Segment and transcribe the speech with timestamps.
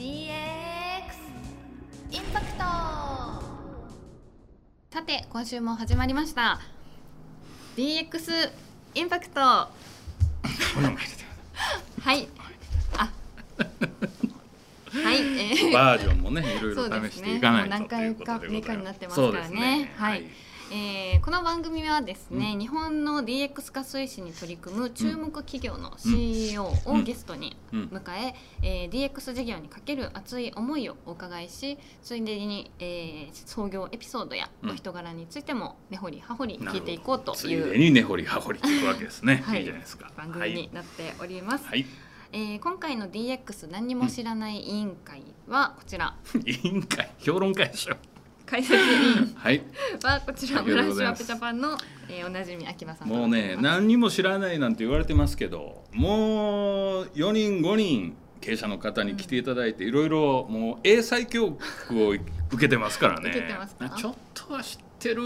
[0.00, 0.32] DX
[2.10, 2.62] インパクト。
[4.90, 6.58] さて今週も始まりました。
[7.76, 8.50] DX
[8.94, 9.40] インパクト。
[9.44, 9.68] は
[12.14, 12.28] い。
[12.96, 13.10] あ。
[14.90, 15.70] はい、えー。
[15.70, 18.76] バージョンもねいろいろそうです試していかないと何回かということでございます。
[18.76, 19.34] 目になってますからね。
[19.34, 19.92] そうですね。
[19.98, 20.24] はい
[20.72, 27.80] えーこの番組はですね、日本の DX 化推進に取り組む注目企業の CEO をゲストにうん。
[27.92, 34.70] 迎ええー DX 事業にかける熱い思いをお伺いしついでに、えー創業エピソードやうん。
[34.70, 37.68] お人柄についても根掘り葉掘り聞いていこうとついう。
[37.68, 39.58] いでに根掘り葉掘り聞くわけですね、はい。
[39.58, 40.10] い、いじゃないですか。
[40.16, 41.84] 番組になっております、はい、
[42.32, 46.16] えー今回の DX 何にも知らない委員会はこちら、は
[46.46, 47.10] い、委員会？
[47.18, 47.96] 評論会でしょ
[48.50, 49.36] 解説委員。
[50.02, 51.76] はこちら村ございます島ペチャパンの、
[52.08, 61.46] えー、おなじみ秋葉さんともうね何にも知らないなんて言われてますけどもう4人5人経営者の方に来ていただいていろいろもう英才教
[61.88, 62.20] 育を受
[62.58, 63.30] けてますからね。
[63.30, 63.90] 受けてますか？
[63.90, 65.22] ちょっとは知ってる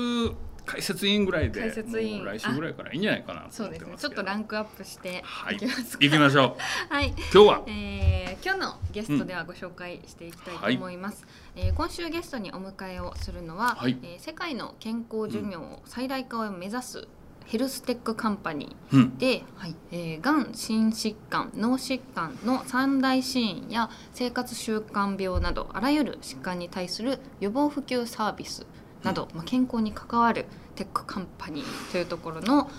[0.66, 2.24] 解説委員ぐらいで解説委員。
[2.24, 3.94] 来週ぐらいからいいんじゃないかなとそうですね。
[3.98, 5.56] ちょっとランクアップしてはい。
[5.56, 5.98] いきます。
[5.98, 6.56] か、行きましょう。
[6.92, 7.08] はい。
[7.08, 7.62] 今日は？
[7.66, 11.26] えー今日のゲストではご紹介していきたいと思います、
[11.56, 13.96] えー今週ゲストにお迎えをするのは、はい。
[14.02, 17.08] えー世界の健康寿命を最大化を目指す
[17.46, 19.16] ヘルステックカンパニーうん。
[19.18, 19.74] で、はい。
[19.92, 28.66] えー、がん心疾患脳疾患の三大死因や生活習慣病などあらゆる疾患に対する予防普及サービス
[29.04, 32.70] など、まあ、健康に関わるテックカンパニーというところの、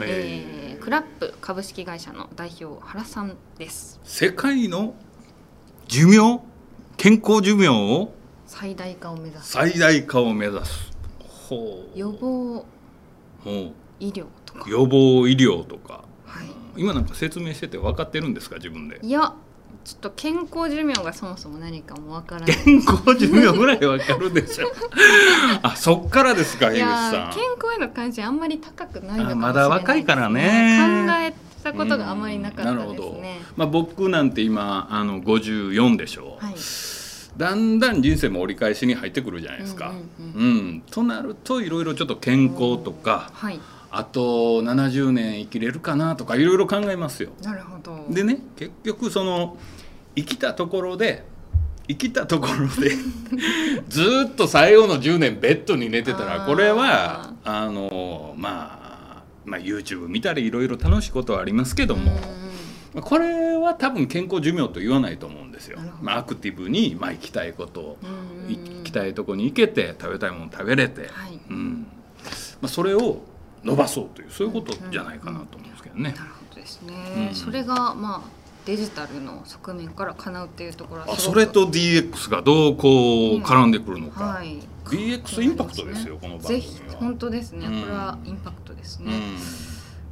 [0.00, 4.00] えークラップ株式会社の代表原さんです。
[4.02, 4.94] 世界の
[5.86, 6.40] 寿命？
[6.96, 8.12] 健康寿命を？
[8.46, 9.52] 最大化を目指す。
[9.52, 10.92] 最大化を目指す。
[11.48, 11.98] ほう。
[11.98, 12.66] 予防
[13.44, 14.64] ほ医療とか。
[14.66, 16.04] う、予防医療とか。
[16.26, 16.46] はい、
[16.76, 18.56] 今なんか説明してて分かってるんですか？
[18.56, 18.98] 自分で。
[19.02, 19.34] いや
[19.84, 22.56] ちょっと健康寿命がそもそも何かもわからない。
[22.56, 24.72] 健康寿命ぐらい分かるでしょ。
[25.62, 31.04] あそっからですかい樋口やさー健康への関心あんまり高くないのかもしれないまだ若いからね。
[31.06, 33.20] 考えたことがあまりなかったですうんなるほど。
[33.20, 36.38] ね、まあ、僕なんて今あの54でしょ。
[36.40, 36.54] う、はい。
[37.36, 39.90] だんだん人生も折り返しに入ってくるじゃないですか。
[39.90, 40.82] うんうんうん。
[40.90, 43.60] となるといろいろちょっと健康とかはい。
[43.96, 47.30] あと70年生きれるかなとかいろいろ考えますよ。
[47.42, 48.06] なるほど。
[48.10, 49.56] でね結局その
[50.16, 51.24] 生きたところで
[51.88, 52.90] 生きたところで
[53.88, 62.12] ずーっと最後の10年ベッドに寝てたらこれはあのまあまあ YouTube 見たりいろいろ楽しいことはありますけども。
[62.94, 65.80] まあこれは多分健康寿命と言わないと思うんですよ。
[66.00, 67.98] まあ、アクティブに、まあ、行きたいことを
[68.48, 71.40] 行きたいとこに行けて食べたいもの食べれて、はい。
[71.50, 71.86] うん。
[72.60, 73.22] まあ、それを
[73.64, 76.14] 伸ばそうというそういうことじゃないかなと思うんですけどね。
[76.16, 77.34] なるほどですね、うん。
[77.34, 84.58] それがまあデジタルの側面から叶うっていうところはそれと DX がどうこう絡んでくるのか、はい。
[84.86, 86.60] DX インパクトですよこの番組は。
[86.60, 87.80] ぜひ本当ですね、うん。
[87.82, 89.36] これはインパクトですね、うん。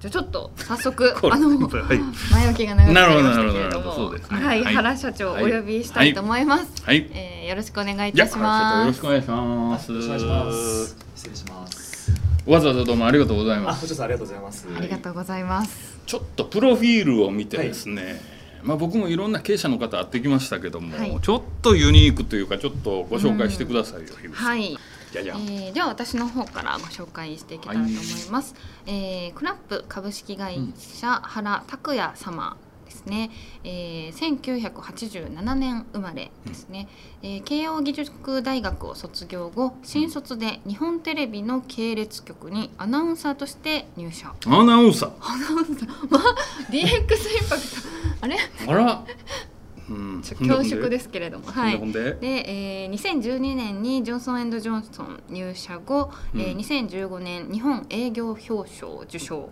[0.01, 1.99] じゃあちょっと早速 あのはい。
[2.33, 3.89] 前置きが長くなりましたけれどなるほどなるほどなるほど。
[3.89, 4.45] もそうですね。
[4.45, 4.75] はい、はい。
[4.75, 7.11] 原社長をお呼びしたいと思います、はい。
[7.13, 8.81] えーよろしくお願いいたします。
[8.81, 9.87] よろしくお願いします。
[11.17, 12.11] 失礼します。
[12.47, 13.83] わざわざどうもありがとうございあ、ます。
[13.83, 14.69] こちらこそありがとうございます。
[14.77, 15.99] ありがとうございます。
[16.07, 18.21] ちょっとプロフィールを見てですね、
[18.63, 21.19] まあ、僕もいろんな経営者の方会ってきましたけども、はい。
[21.21, 24.47] ちょっとユニークというかちょっとご紹介してくださいよ、樋口さん。
[24.47, 24.79] はい。
[25.13, 27.95] じゃじゃん、えーでは私の方からご紹介していけたらと思い
[28.31, 28.55] ます、
[28.87, 32.57] えークラップ株式会社原拓也様
[33.05, 33.31] ですね、
[33.65, 36.89] えー1987年生まれですね、
[37.23, 44.33] えー慶應義塾大学を卒業後新卒で日本テレビの系列局にアナウンサーとして入社。
[44.47, 45.11] アナウンサー。
[45.21, 46.11] アナウンサー。
[46.11, 46.23] まあ
[46.71, 47.03] DX イン
[47.49, 47.69] パクト。
[48.23, 48.37] あれ？
[48.69, 49.05] あら、
[50.39, 51.47] 恐縮ですすけれども。
[51.47, 51.93] はい。
[51.93, 59.49] でで、えー2012年にジョンソンジョンソン入社後、えーうん2015年日本営業表彰を受賞、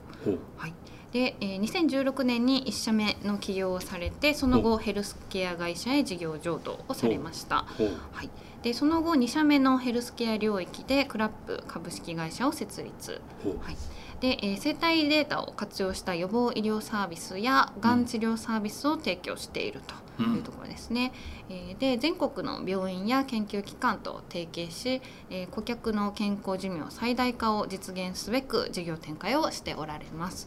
[0.56, 0.74] はい
[1.12, 7.66] でえー2016年に1社目の起業をされてその後ヘルスケア会社へ事業譲渡をされました、
[8.12, 8.30] はい、
[8.62, 13.76] でその後2社目のヘルスケア領域でクラップ株式会社を設立、はい。
[14.20, 19.80] でえー生体データを活用した予防医療サービスやがん治療サービスを提供している
[20.16, 21.12] というところですね。
[21.48, 25.00] えーで全国の病院や研究機関と提携し、
[25.30, 30.46] えー顧客の健康寿命最大化を実現すべく事業展開をしておられます。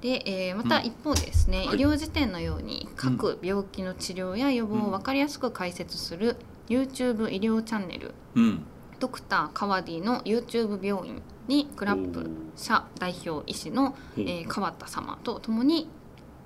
[0.00, 0.86] で、えーまたうん。
[0.86, 1.76] 一方でですね、はい。
[1.76, 6.36] 医療辞典のように各病気の治療や予防を分かりやすく解説する
[6.68, 8.62] YouTube 医療チャンネルうん。
[8.98, 15.88] ドクターカワディの YouTube 病院にクラップ社代表医師の、えー川田様と共に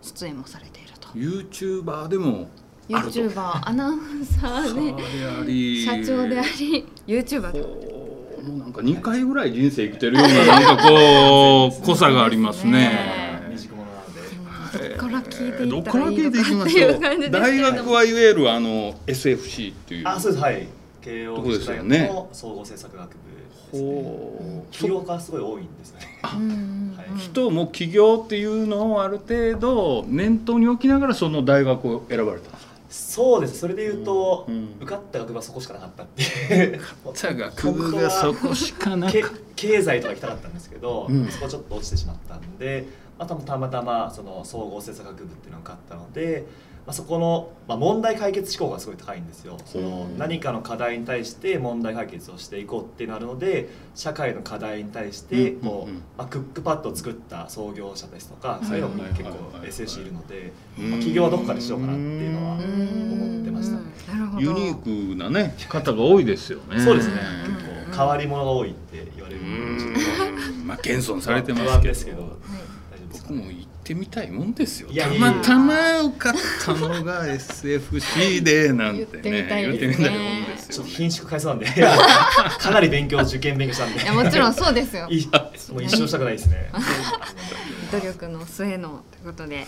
[0.02, 1.08] 出演もされていると。
[1.10, 2.48] YouTuber でも
[2.88, 5.84] YouTuber アナウンサーでであり。
[5.84, 8.44] 社長であり YouTuber とこう。
[8.44, 13.23] もうなんか2回ぐらい人生生きてるような なんかこう濃さがありますね。
[14.78, 20.42] どこから聞いていどったらいいこかっていう感じですけ大学はいわゆるあの SFC っていうあ、そうです。
[20.42, 20.66] はい。
[21.02, 23.14] 慶応大ね学の総合政策学部
[23.72, 23.92] ですね。
[23.92, 26.08] ほう起業家すごい多いんですよね。
[27.18, 32.74] 人も起業っていうのをある程度念頭に置きながらその大学を選ばれたんですか？
[32.90, 33.58] そうです。
[33.58, 36.80] それで言うと、うん受かった学部はそこしかなかったっていう。
[37.14, 42.86] じゃあ学部がそこしかな けく経済とか行きたかったんですけど、うんそこちょっと落ちてしまったんで、
[43.18, 46.46] まあ、たたまたまその総合政策学部っていうのが受かったので、
[46.86, 49.56] まあ、そこの、まあ、問題解決志向がすごい高いんですよ。
[49.64, 59.34] そのうん何かの課題に対して問題解決をしていこうっていうのがあるので社会の課題に対してまあ、クックパッドを作った創業者ですとか、そういうのも結構は
[59.64, 60.90] いるので、うん。
[60.90, 63.78] まあ、起業はどこかでしようかなっていうのはうん思ってました。
[63.78, 63.82] ね。
[64.08, 64.42] なるほど。
[64.42, 66.80] ユニークなね方が多いですよね。
[66.80, 67.14] そうですね、
[67.46, 67.54] うん。
[67.54, 69.44] 結構変わり者が多いって言われうる
[70.66, 72.36] まあ謙遜されて不ますけど
[73.36, 74.88] も行ってみたいもんですよ。
[74.90, 76.34] いやたまたま受かっ
[76.64, 80.68] たのが SFC でなんてね言ってみたいもんですよね。
[80.70, 81.66] ちょっと貧縮回数なんで。
[82.60, 84.02] かなり勉強受験勉強したんで。
[84.02, 85.06] いやもちろんそうですよ。
[85.10, 85.26] い
[85.72, 86.70] もう一生したくないですね。
[87.92, 89.66] 努力の末のということで。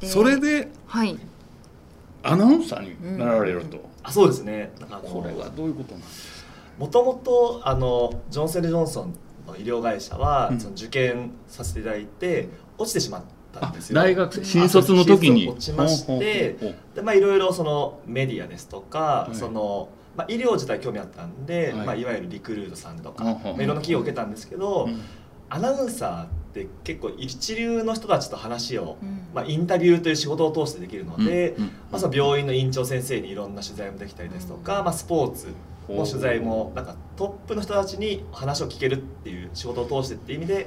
[0.00, 1.18] でそれではい。
[2.22, 4.72] アナウンサーになられると、あそうですね。
[4.80, 6.46] なんかこれはどういうことなんですか？
[6.78, 9.14] もともとあのジョンセル・ジョンソン
[9.46, 10.60] の医療会社は、うん。
[10.60, 13.96] その受験させていただいて落ちてしまったんですよ。
[13.96, 15.48] 大学生新卒の時に。
[15.48, 16.56] 落ちまして
[16.94, 19.34] でまあいろいろそのメディアですとか、い。
[19.34, 21.72] そのまあ、医療自体興味あったんで、はい。
[21.72, 25.00] いまあ、いわゆるリクルートさんとか、まあ、いろんな企業を受けたんですけど、うん。
[25.48, 29.28] アナウンサーって結構一流の人たちと話を、うん。
[29.34, 31.64] まあ、インタビューという仕事を通してできるので、うん。
[31.64, 31.68] うん。
[31.68, 35.48] まあ、その病院の院長先生にいろんな取材もできたりですとか、まあ、スポーツ
[35.88, 40.66] の取材もなんかトップの人たちに話を聞けるっていう仕事を通してっていう意味で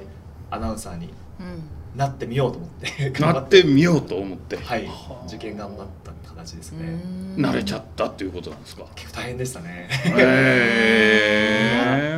[0.50, 1.62] アナウンサーにうん
[1.96, 3.10] なってみようと思 って。
[3.20, 4.86] なってみようと思って、はい。
[4.86, 5.26] はあ。
[5.26, 7.34] 受験頑張った形ですうねん。
[7.44, 8.84] 慣れちゃったっていうことなんですか？
[8.94, 9.88] 結構大変でしたね。
[10.04, 10.10] へ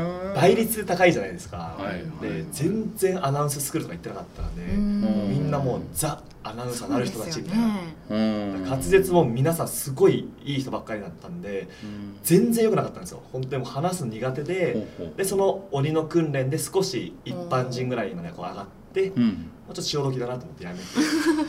[0.09, 0.13] ー。
[0.35, 1.93] 倍率高いじゃないですか、はい
[2.25, 2.39] はい。
[2.39, 5.29] で全然アナウンススクールとか行ってなかったので、うん。
[5.31, 7.81] みんなもうザ・アナウンサーになる人たちみたいな、
[8.11, 8.65] うん。
[8.65, 12.17] 滑舌も皆さんすごいいい人ばっかりだったんでうん。
[12.25, 13.21] 全然良くなかったんですよ。
[13.31, 14.87] 本当にもう話すの苦手で、
[15.19, 19.23] でその鬼の訓練で少し一般人ぐらいまでこう上がって、もうん。
[19.23, 19.27] う
[19.73, 20.73] ちょっと潮時だなと思ってや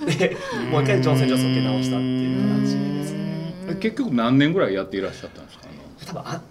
[0.05, 0.27] めて。
[0.29, 0.37] で
[0.71, 3.53] もう一回ジョンセン・ジョンソン受け直したっていう形ですね。
[3.69, 5.67] え結局何年ぐらいやっていらっしゃったんですか？
[6.07, 6.41] 多分あ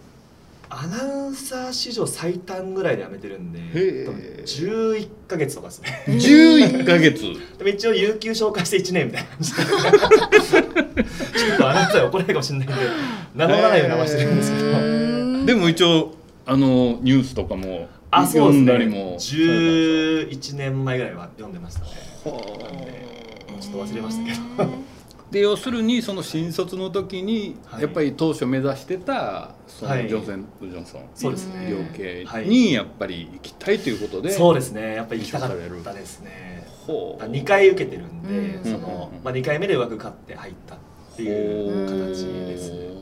[0.75, 6.05] アナウンサー史上最短ぐらいで辞めてるんでへー多分11か月とかですね。
[6.09, 7.23] あの11ヶ月。
[7.59, 9.63] でも一応有給紹介して1年みたいな感じで。
[9.63, 12.77] ちょっとアナウンサーに怒られるかもしれないんで
[13.35, 14.65] 名乗らないように流してるんですけど。
[14.69, 16.15] うんでも一応
[16.47, 18.95] あのニュースとかもあそう読んだですね。
[18.95, 21.87] りも11年前ぐらいは読んでましたね。
[22.25, 23.07] なんで
[23.61, 24.71] ちょっと忘れましたけど。
[25.31, 27.83] で要するにその新卒の時にはい。
[27.83, 30.09] やっぱり当初目指してたそのはい。
[30.09, 31.03] ジョンセン・ジョンソン。
[31.15, 31.75] そうですね。
[32.45, 34.31] にやっぱり行きたいということで。
[34.31, 34.95] そうですね。
[34.95, 35.51] やっぱり行きたかっ
[35.83, 36.67] たですね。
[36.87, 37.25] ほう。
[37.25, 38.81] 2回受けてるんで、うん。
[38.81, 40.79] そあ、2回目でうまく勝って入ったっ
[41.17, 43.02] ていう形ですね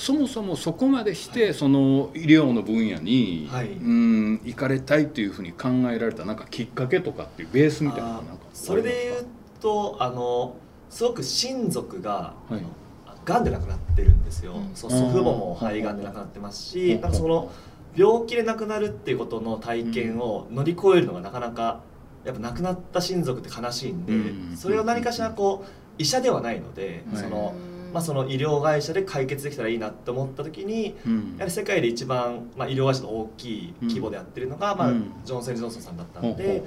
[0.00, 3.68] そもそもそこまでしてその医療の分野に、はい。
[3.72, 9.26] うん行かれたいというふうに考えられたなんかきっかけとかっていうベースみたいなのなんかそれで言う
[9.60, 10.56] とあの
[10.88, 12.62] すごく親族が、はい。
[13.06, 14.70] あのがんで亡くなってるんですよ、うん。
[14.74, 17.52] そう祖父母も肺がんで亡くなってますし、うんなんかその
[17.94, 21.82] 病気で亡くなるっていうことの体験を乗り越えるのがなかなか
[22.24, 24.56] やっぱ亡くなった親族って悲しいんで、うん。
[24.56, 27.54] それを何かしらこう医者ではないので、はいその
[27.92, 31.32] まあ、その医療会社で解決できたらいいなって思った時にうん。
[31.36, 36.62] やはり世界で一番、まあ、医療会社の大きい規模でやってるのが、まあうんジョンセン・ジョンソンさんだったので、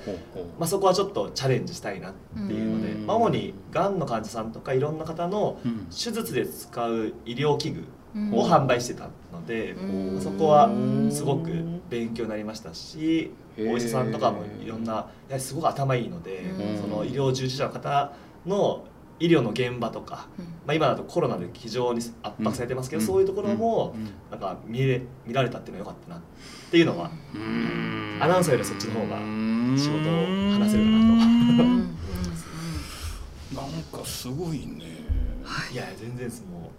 [0.60, 3.06] まあ、そこはちょっとチャレンジしたいなっていうので、うん。
[3.06, 5.86] まあ、主にがんの患者さんとかいろんな方のうん。
[5.86, 7.84] 手術で使う医療器具
[8.16, 8.34] うん。
[8.34, 10.22] を販売してたので、うん。
[10.22, 10.70] そこは
[11.10, 11.50] すごく
[11.90, 16.82] 勉強になりましたしお医者さんとかもいろんなやはりすごく頭いいので、うん。
[16.82, 18.14] その医療従事者の方
[18.46, 18.86] の
[19.20, 20.46] 医療の現場とか、うん。
[20.46, 23.08] まあ、今だとコロナで非常に圧迫されてますけど、うん。
[23.08, 24.10] そういうところもうん。
[24.32, 26.22] なんか見れ見られたっていうのは良かったなっ
[26.72, 28.18] ていうのはうん。
[28.20, 29.18] アナウンサーよりそっちの方が
[29.78, 30.14] 仕事を
[30.52, 31.64] 話せるかなと。
[33.56, 35.04] なんかすごいね。
[35.72, 36.72] いや全然ですも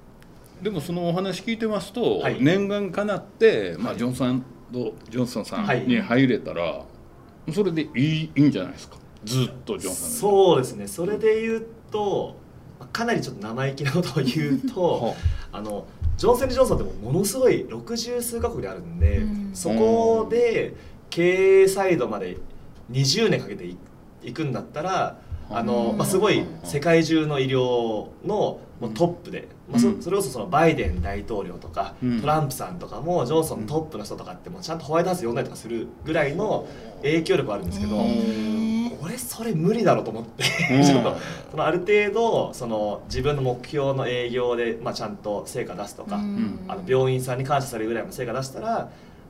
[0.63, 2.43] でもそのお話聞いてますと、はい。
[2.43, 5.87] 念願かなって、まあ、はいジョンさんとジョンソンさんはい。
[5.87, 6.85] に入れたら、
[7.53, 8.97] それでいいいいんじゃないですか。
[9.25, 10.87] ずっとジョンうさんがそうですね。
[10.87, 12.35] それで言うと
[12.93, 15.15] かなりちょっと生意気なことを言うと
[15.53, 15.87] あの
[16.17, 19.51] ジョンソン・ジョンソンってものすごい60数カ国であるんで、うん。
[19.55, 20.75] そこで
[21.11, 22.37] 経営サイドまで
[22.91, 23.77] 20年かけてい
[24.23, 25.19] いくんだったら
[25.51, 25.63] あ。
[25.63, 32.21] の、うんまあ、すごい世界中の医療のトップで、まあ、それこそそのバイデン大統領とか、うん。
[32.21, 36.67] トランプさんとかもジョンソンのトップの人とかってもうちゃんとホワイトハウス呼んだりとかするぐらいの
[37.03, 37.97] 影響力はあるんですけど、
[39.05, 40.83] 俺それ無理だろうと思って、うん。
[40.85, 41.17] ちょっと。
[41.51, 46.61] そのある程度その自分の目標の営業で、まあ、ちゃんと成果出すとか、うん。
[46.69, 48.69] あの病院さんに感謝されるぐらいの成果出したら、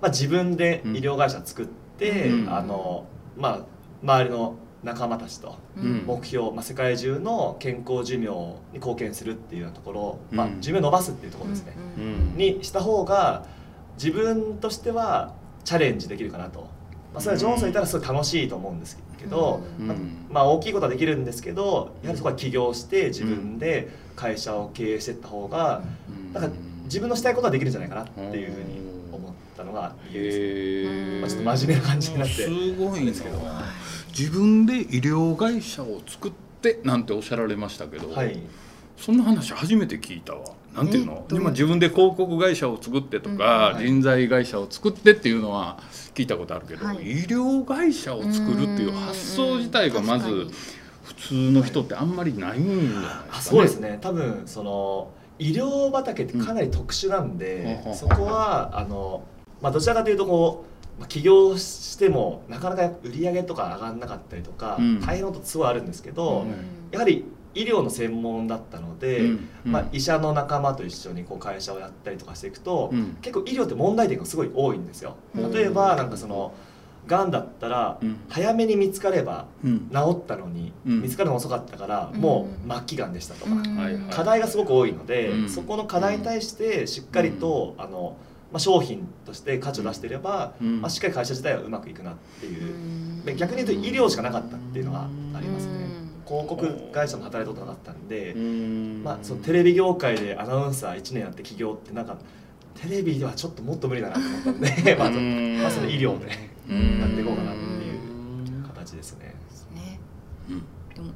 [0.01, 1.67] まあ、自分で医療会社作っ
[1.99, 2.55] て、うん。
[2.55, 3.05] あの
[3.37, 3.59] まあ、
[4.03, 4.55] 周りの
[4.85, 6.05] 仲間たちとうん。
[6.07, 12.37] 目標、まあ、世界中の健康寿命に貢献するっていうようなところ、まあうん、寿命を伸ばすっていうところですね、うん。
[12.37, 13.47] にした方が
[13.97, 16.69] 自分としてはチャレンジできるかなと、
[17.15, 19.87] まあ、それはジョンソンいたらすごい楽しいと思うんですけど、うん。
[19.87, 19.97] まあ
[20.31, 25.83] まあ、大きいことはできるんですけどやはりそこは起業して自分で会社を経営していった方が、
[26.33, 26.51] なんか
[26.85, 28.81] 自分のしたいことはできるんじゃないかなっていうふうに
[29.13, 32.35] 思ったのが理由です、まあ、ちょっと真面目な感じになって。
[32.35, 33.63] すごいんですけどは
[34.17, 38.39] 自分で医療会社を作ってなんておっしゃられましたけど、はい。
[38.97, 40.45] そんな話初めて聞いたわ。
[40.75, 41.15] なんていうの？
[41.15, 43.75] えっと今自分で広告会社を作ってとか、うん。
[43.77, 43.87] はい。
[43.87, 45.81] 人材会社を作ってっていうのは
[46.15, 46.97] 聞いたことあるけど、はい。
[46.99, 50.49] 医療会社を作るっていう発想自体がまず
[51.03, 53.29] 普通の人ってあんまりないんじゃないですかね。
[53.31, 53.99] あそうですね。
[54.01, 57.95] 多分その医療畑ってかなり特殊なんで、うん。
[57.95, 59.25] そこはあの、
[59.61, 60.65] まあ、どちらかというとこ
[60.97, 65.01] う、まあ、起業してもなかなか売り上げとか上がんなかったりとか、うん。
[65.01, 66.55] 大変なことすごいあるんですけど、うん。
[66.93, 67.25] やはり
[67.55, 69.73] 医療の専門だったので、うんうん。
[69.73, 73.17] まあ、医者の仲間と一緒にこう会社をやったりとかしていくと、うん。
[73.23, 75.17] 結構医療って問題点がすごい多いんですよ。
[75.35, 75.53] うん。
[75.53, 76.53] 例えばなんかその
[77.07, 78.17] がんだったらうん。
[78.29, 79.89] 早めに見つかればうん。
[79.91, 81.03] 治ったのに、うん。
[81.03, 82.21] 見つかるの遅かったからうん。
[82.21, 83.51] もう末期がんでしたとか、
[84.11, 85.49] 課題がすごく多いので、うん。
[85.49, 88.17] そこの課題に対してしっかりと、あの
[88.53, 90.81] まあ、商品として価値を出していれば、うん。
[90.81, 95.94] まあ、しっかり会社自体はうまくいくなっていう、逆に言うと医療しかなかったっていうのはありますね、うん
[96.27, 99.03] 広告会社も働いたことなかったんで、うん。
[99.05, 102.17] まあ、そのテレビ業界でアナウンサー1年やって起業ってなんか
[102.81, 106.27] テレビではちょっともっと無理だなと思ったんで まあ、その医療で
[106.69, 107.01] うん。
[107.01, 109.35] やっていこうかなっていう形ですね。
[109.75, 110.01] ね。
[110.49, 110.59] うん。
[110.95, 111.13] でも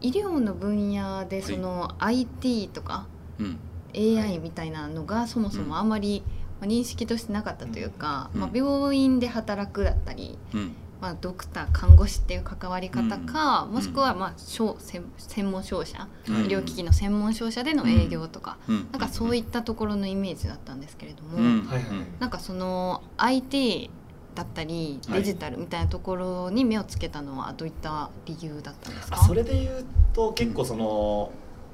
[0.00, 3.06] 医療の分野でその IT とか
[3.38, 3.58] うん。
[3.94, 6.22] AI みたいなのがそもそもあんまり
[6.60, 8.40] まあ認識としてなかったというか、うん。
[8.40, 13.74] まあ、病院で働くだったり、うんまあ、ドクター看護師っていう関わり方か、うん。
[13.74, 16.34] もしくはまあ商専専門商社、うん。
[16.36, 18.88] 医療機器の専門商社での営業とか、うん。
[18.92, 21.62] なんかそういったところのイメージだったんですけれども、うん。
[21.66, 21.88] はいはい
[22.20, 23.90] なんかその IT
[24.36, 25.18] だったりはい。
[25.18, 29.16] デジタルみたいなところに目をつけたのはどういった理由だったんですか？
[29.20, 31.32] あそれで言うと結構その、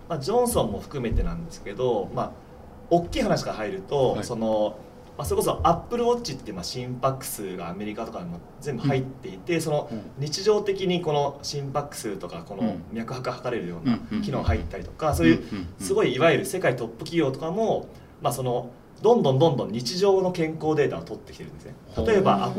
[0.09, 2.33] まあ、ジョンソンも含めてなんですけど、まあ、
[2.89, 4.25] 大きい話から入ると、はい。
[4.25, 4.79] その
[5.19, 15.43] まあ、それこそアップルウォッチってまあ心拍数がアメリカとかにも全部入っていて、その日常的にこの心拍数とかこの脈拍が測れるようなうん機能が入ったりとか、そういう
[15.81, 17.89] すごいいいわゆる世界トップ企業とかも、
[18.23, 18.71] まあ、その
[19.03, 21.75] どんどんどんどん日常の健康データを取ってきてるんですね。
[22.07, 22.53] 例えば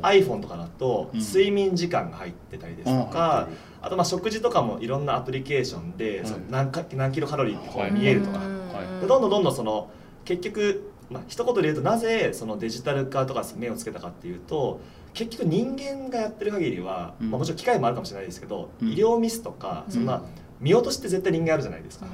[0.00, 1.20] iPhone とかだとうん。
[1.20, 3.48] 睡眠時間が入ってたりですとか、
[3.82, 7.90] あとまあ食事とかもいろんなアプリケーションで、はいその何か何キロカロリーってこはい。
[7.90, 9.00] う見えるとか、はい。
[9.02, 9.90] でどんどんどんどんその
[10.24, 14.80] 結局、まあ一言で言うとなぜそのデジタル化とか目をつけたかっていうと
[15.14, 17.30] 結局人間がやってる限りは、うん。
[17.30, 18.88] まあ、もちろん機械もあるかもしれないですけど、うん。
[18.88, 20.22] 医療ミスとかそんな
[20.60, 22.06] 見落としって絶対人間あるじゃないですか、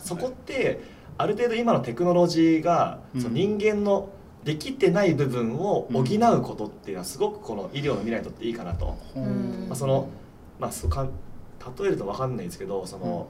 [0.00, 0.80] そこって
[1.16, 3.20] ある程度今のテクノロジーが、うん。
[3.20, 4.10] その人間の
[4.44, 8.96] できてない部分を補うことっていうのはすごくこの医療の未来にとっていいかなと。
[9.16, 9.20] う。
[9.20, 10.08] んまあ、その、
[10.58, 11.06] まあ、そうか
[11.78, 13.28] 例えると分かんないですけどその、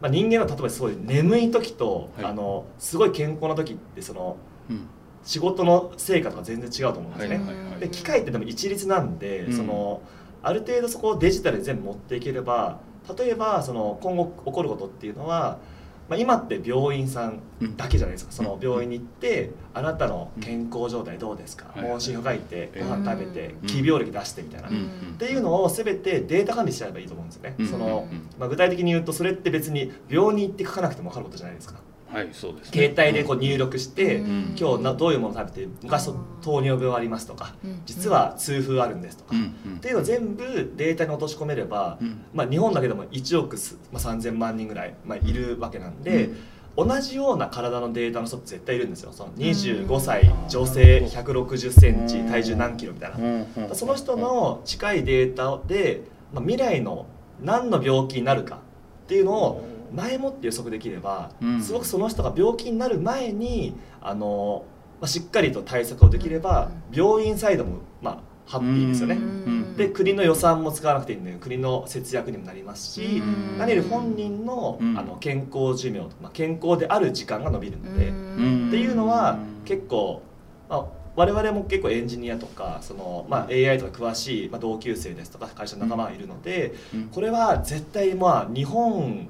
[0.00, 2.24] まあ、人間は例えばすごい眠い時と、はい。
[2.26, 4.36] あのすごい健康な時ってその
[4.70, 4.88] うん。
[5.24, 7.36] 仕事の成果とか全然違うと思うんですね。
[7.36, 7.80] はいはいはい。
[7.80, 9.52] で機械ってでも一律なんで、うん。
[9.56, 10.02] その
[10.42, 12.78] ある程度そこをデジタルで全部持っていければ
[13.18, 15.58] 例えばその今後起こることっていうのは、
[16.08, 17.40] まあ、今って病院さん
[17.76, 21.82] だけじゃないですか、その病院に行ってあなたの健康状態どうですか、うん。
[21.82, 23.66] 問診票書いてご飯食べてうん。
[23.66, 24.76] 気病歴出してみたいな、うん。
[24.76, 27.66] っていうのを全てデータ管理しちゃえばいいと思うんですよね、うん。
[27.66, 28.28] そのうん。
[28.38, 31.80] まあ、具体的に言うとそれって別に病院に行って書かなくても分かることじゃないですか
[32.16, 32.88] はいそうですね。
[32.94, 34.56] 携帯でこう入力して、うん。
[34.58, 37.54] 今日などういうもの食べて昔糖尿病ありますとか。
[37.62, 37.82] うん。
[37.84, 39.42] 実は痛風あるんですとか、うん。
[39.44, 42.22] っうんていうのを全部データに落とし込めれば、うん。
[42.32, 46.30] まあ、日本だけでも1億す、まあ、3000万人ぐらい、まあ、いるわけなんで、
[46.78, 46.88] うん。
[46.88, 49.12] 同じような体のデータの人って絶対いるんですよ。
[49.12, 50.00] その25うん。
[50.00, 53.16] 歳女性1 6 0センチ体重何キロみたいな。
[53.18, 53.74] うんうん。
[53.74, 56.00] その人の近いデータで、
[56.32, 57.04] まあ、未来の
[57.42, 58.60] 何の病気になるか
[59.04, 61.62] っていうのを前もって予測できれば、うん。
[61.62, 64.64] すごくその人が病気になる前にあの、
[65.00, 69.16] まあ、しっかりと対策をできれば、病院サイドも、まあ、ハッピーですよね。
[69.16, 69.76] うん。
[69.76, 73.58] で国の予算も使わなくていいんで国の節約にもなりますし、うん。
[73.58, 74.96] 何より本人の,、うん。
[74.96, 78.68] あの健康寿命、まあ、健康である時間が伸びるので、ん。
[78.68, 80.22] っていうのは結構、
[80.68, 87.08] まあ、我々も結構エンジニアとかその、まあ、AI とか詳しい、まあ、同級生ですとか会社の仲間がいるので、うん。
[87.08, 89.28] これは絶対まあ日本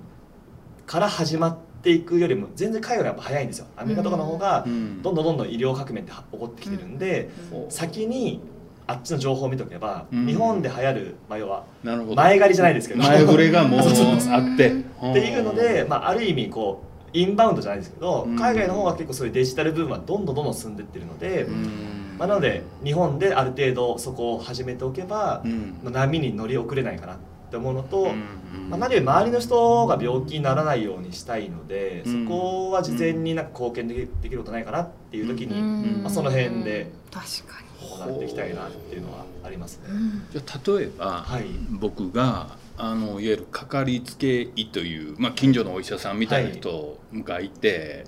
[0.87, 3.67] から始まっていくよりも全然海外がやっぱ早いんですよ。
[3.77, 5.03] アメリカとかの方がうん。
[5.03, 7.71] どんどんどんどん医療革命って起こってきてるんで、うん。
[7.71, 8.41] 先に
[8.87, 10.27] あっちの情報を見とけば、うん。
[10.27, 13.81] 日本で流行る、まあ、要はなるほど前借りじゃないですけど前触れがもう
[14.31, 14.69] あって。
[14.69, 18.37] っていうので、まあ、ある意味こうインバウンドじゃないですけど、うん。
[18.37, 22.17] 海外の方が結構そういうデジタルブームはどんどんどんどん進んでってるので、うん。
[22.19, 25.75] まあ、なので日本である程度そこを始めておけば、うん。
[25.83, 32.25] まあ波に乗り遅れないかなって思うのと、うんまあ、何より周りの人が病気にならないようにしたいので、うん。
[32.25, 36.03] そこは事前になんか貢献できできることないかなっていう時にん。
[36.03, 37.67] まあその辺で確かに。
[37.79, 39.89] 行っていきたいなっていうのはありますね。
[40.33, 41.45] じゃあ例えば、はい。
[41.71, 48.05] 僕があのいわゆるかかりつけ医という、まあ、近所のお医者さんみたいな人がいて、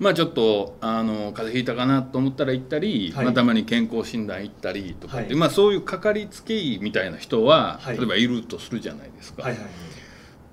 [0.00, 3.24] まあちょっとあの風邪ひいたかなと思ったら行ったり、はい。
[3.26, 5.36] まあ、たまに健康診断行ったりとかって、はい。
[5.36, 7.96] まあ、そういうかかりつけ医みたいな人は、はい。
[7.96, 9.44] 例えばいるとするじゃないですか。
[9.44, 9.62] はいはい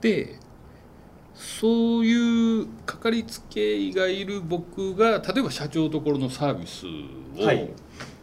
[0.02, 0.38] で
[1.34, 6.88] そういうかかりつけ医がいる僕が例えば社長のところのサービス
[7.40, 7.70] をはい。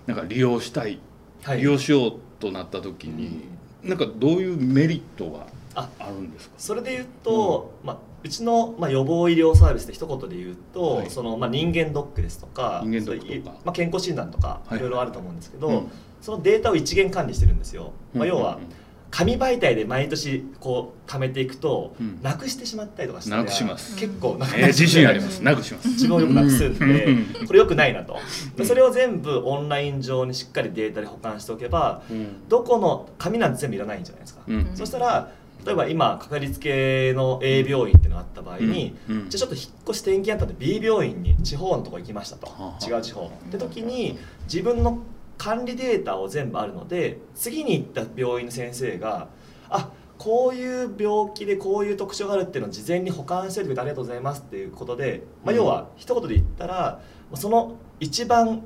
[0.07, 0.99] なんか利用したい、
[1.45, 1.59] はい。
[1.59, 3.45] 利用しようとなった時に、
[3.85, 6.55] なんかどういうメリットがああるんですか？
[6.59, 11.11] それで言うと、まあ、うちの、まあ、予防医療サービスで一言で言うと、はい。
[11.11, 15.91] そのまあ、人間ドックですとか人間まあ、健康診断とかはいいろいろあると思うんですけど、うん。
[16.21, 18.63] そのデータを一元管理してるんですよ、まあ、要はうん
[19.11, 22.19] 紙媒体で毎年こう貯めていくと、うん。
[22.21, 23.97] なくしてしまったりとかしてなくします。
[23.97, 25.41] 結構なくえー自信あります。
[25.41, 25.87] なくします。
[25.87, 28.17] 自分をよくなくすんで、うんこれよくないなと、
[28.57, 32.49] でそれを全部オンライン上にしっかりデータで保管しておけばうん。
[32.49, 34.71] どこの紙なんて全部いらないんじゃないですか、うん。
[34.75, 35.31] そしたら
[35.65, 39.31] 例えば今かかりつけの A 病院っていうのがあった場合に、うんうん。
[39.31, 44.99] じゃあちょっと引っ越し転勤あったんで B 病院に地方のとこ行きましたと、はあ違う地方って時に自分の
[45.39, 49.29] 管理データを全部あるので次に行った病院の先生が
[49.69, 55.59] あこういう病気でこういう特徴があるっていうのを事前に保管しておいてくれてありがとうございますっていうことで、まあ、うん。
[55.59, 57.01] 要は一言で言ったら
[57.35, 58.63] その一番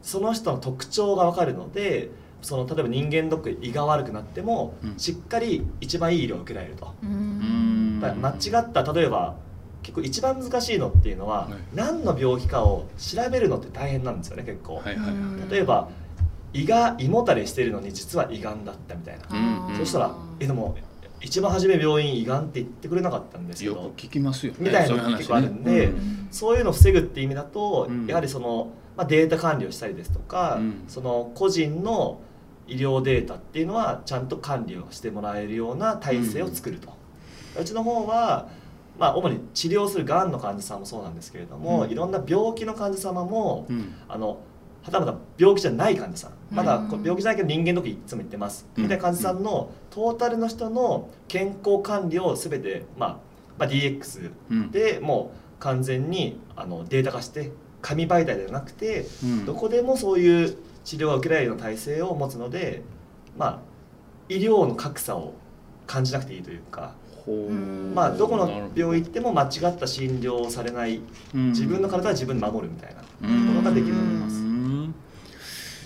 [0.00, 2.10] その人の特徴が分かるので
[2.42, 4.98] その例えば人間ドックで胃が悪くなっても、うん。
[4.98, 6.92] しっかり一番いい医療を受けられると。
[7.02, 9.36] 間違った例えば
[9.82, 11.52] 結構一番難しいのっていうのは、はい。
[11.74, 15.12] 何の病気かを調べるのって大変なんですよね結構、はいはいは
[15.48, 15.50] い。
[15.50, 15.88] 例えば
[16.52, 20.76] 胃が胃もたれしてるのに実は胃がんだったみたいな、うんそしたらえでも
[21.22, 24.58] 一番初め病院胃がんって言ってくれなかったんですけよどく聞きますよね。
[24.60, 26.28] みたいなそういう話のが結構あるんでうん。
[26.30, 28.06] そういうのを防ぐっていう意味だと、うん。
[28.06, 30.84] やはりその、まあ、データ管理をしたりですとか、うん。
[30.88, 32.20] その個人の
[32.66, 36.92] 医療データっていうのはちゃんと管理をしてもらえるような体制を作ると、
[37.60, 38.48] うちの方は、
[38.98, 41.90] まあ、主に治療するがんの患者さんもそうなんですけれども、うん。
[41.90, 43.94] いろんな病気の患者様も、うん。
[44.08, 44.38] あの
[44.82, 46.32] はたまた病気じゃない患者さん。
[46.50, 48.82] まだ病気じゃないけど人間ドックいつも言ってます、うん。
[48.82, 53.18] みたいな患者さんのトータルの人の健康管理を全て、まあ
[53.58, 54.70] まあ、DX うん。
[54.70, 59.46] でもう完全にあのデータ化して紙媒体ではなくて、うん。
[59.46, 62.82] どこでもそういう治療が受けられるような体制を持つので
[63.36, 63.58] まあ
[64.28, 65.34] 医療の格差を
[65.86, 66.94] 感じなくていいというか、
[67.94, 71.00] まあ、どこの病院行っても間違った診療をされない
[71.34, 73.46] ど自分の体は自分で守るみたいなうん。
[73.46, 74.36] ものができると思います。
[74.36, 74.52] うん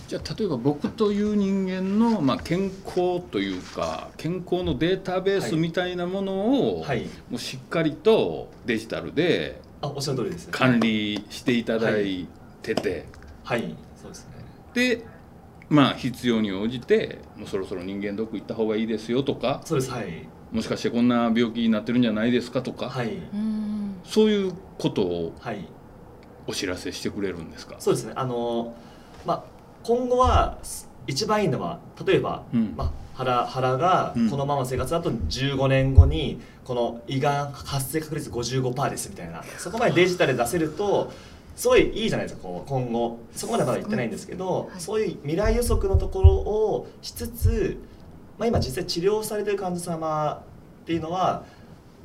[0.06, 10.46] じゃあ例えば僕という人間の、まあ、健康というか健康のデータベースみたいなものを、はい、もうしっかりとデジタルであおっしゃる通りです。
[10.46, 10.52] ね。
[10.52, 12.28] 管理していただい
[12.62, 13.06] てて、
[13.42, 13.70] はい、そう
[14.76, 15.04] で
[15.68, 19.90] まあ必要に応じてもうそろそろ人間ドック行った方がいいですよとかそうです。
[19.90, 20.28] はい。
[20.52, 23.08] もしかしてこんな病気になってるんじゃないですかとか、はい。
[23.32, 25.66] うんそういうことをはい。
[26.46, 27.74] お知らせしてくれるんですか？
[27.80, 28.12] そうですね。
[28.14, 28.74] あの
[29.26, 29.44] まあ
[29.82, 30.58] 今後は
[31.08, 41.10] 一番いいのは例えば、うんまあ腹腹がうんこのまま生活だと15年後にこの胃がん発生確率55%ですみたいなそこまでデジタルで出せると
[41.56, 43.18] すごいいいじゃないですかこう今後。
[43.34, 44.80] そこまでまだ言ってないんですけど、はい。
[44.80, 47.78] そういう未来予測のところをしつつ、
[48.38, 50.44] まあ、今実際治療されてる患者様
[50.82, 51.44] っていうのは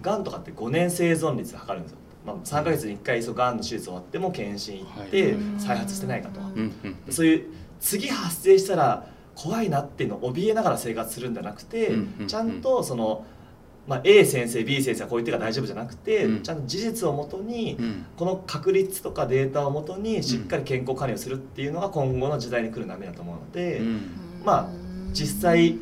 [0.02, 5.36] がんとかって5年生存率測るんですよ、まあ、3ヶ月に1回そうがんの手術終わっても検診行ってはい。
[5.60, 6.50] 再発してないかと、うんう
[6.88, 7.14] んうん。
[7.14, 7.46] そういう
[7.82, 12.28] 次発生したら怖いなっていうのを怯えながら生活するんじゃなくて、うんうんうん。
[12.28, 13.26] ちゃんとその
[13.88, 16.44] まあ、A 先生 B 先生はこう言ってから大丈夫じゃなくて、うん。
[16.44, 18.06] ちゃんと事実をもとに、うん。
[18.15, 24.02] この確率とかデータをもとにしっかり健康管理をするっていうのが今後の時代に来る波だと思うので、うん。
[24.46, 24.70] まあ
[25.13, 25.78] 実際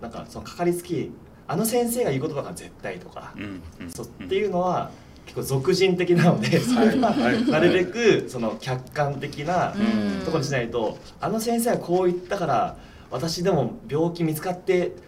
[0.00, 1.10] なんかそのかかりつけ医
[1.46, 3.34] あの先生が言うことだから絶対とか、
[3.88, 4.90] そうっていうのは
[5.26, 7.44] 結構俗人的なので、それははい。
[7.50, 10.24] なるべくその客観的なうん。
[10.24, 12.76] ところにしないとあの先生はこう言ったから
[13.10, 15.03] 私でも病気見つかって今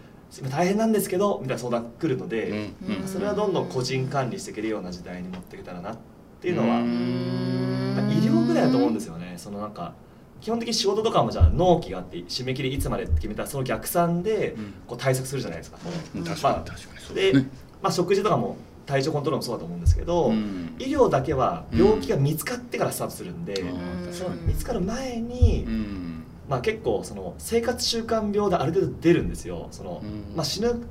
[0.49, 3.07] 大変なんですけどみたいな相談来るので、うんうん。
[3.07, 5.97] それはどんどん個人管理していけるような時代に持っていけたらなっ
[6.41, 9.35] ていうのは、うまあ医療ぐらいだと思うんですよね。
[9.37, 9.93] そのなんか
[10.41, 14.73] 基本的に仕事とかもじゃあ納期があって締め切りいつまでって決めたらその逆算でうん。
[14.87, 15.77] こう対策するじゃないですか。
[16.15, 17.49] うん確まあかに確かにそうでね。
[17.81, 20.75] まあ、食事とかも体調コントロールもそうだと思うんですけど、うん。
[20.79, 24.13] 医療だけは病気が見つかってからスタートするんで、うん。
[24.13, 26.16] その見つかる前に、うん
[26.49, 29.67] まあ、結構その生活習慣病である程度出るんですよ。
[29.71, 30.81] その、うんまあ、死ぬ、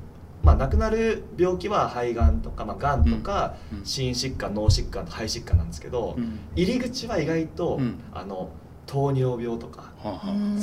[0.43, 7.99] まあ、亡くなる病気は肺がんとか、まあ、がんとか、うん心疾患脳疾患と肺疾患なんですけど、うん入り口は意外と、うん。
[8.13, 8.49] あの
[8.85, 9.91] 糖尿病とか、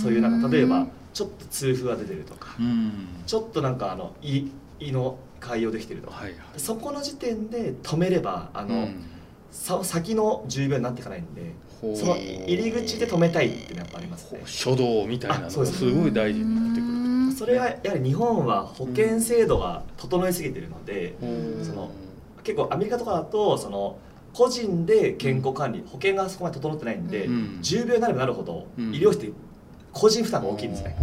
[0.00, 2.92] そういうなんか例えばちょっと痛風が出てるとか、うん。
[3.26, 6.22] ちょっとなんかあの胃胃の潰瘍できてるとか、
[6.57, 9.04] そこの時点で止めればあの、うん。
[9.50, 11.54] さ先の重病になっていかないんで
[11.94, 14.42] その入り口で止めたいっていうのはやっぱありますね。
[14.47, 15.79] 書道みたいなのがあそうです。
[15.79, 21.64] すごい大事になってくるそれはやはり日本は保険制度が整いすぎてるので、うん。
[21.64, 21.90] その
[22.42, 23.99] 結構アメリカとかだとその
[24.33, 27.59] 個人で健康管理保険がそこまで整ってないんで、うん。
[27.61, 28.94] 重病になればなるほどうん。
[28.94, 29.33] 医療費って
[29.92, 30.97] 個人負担が大きいんですね、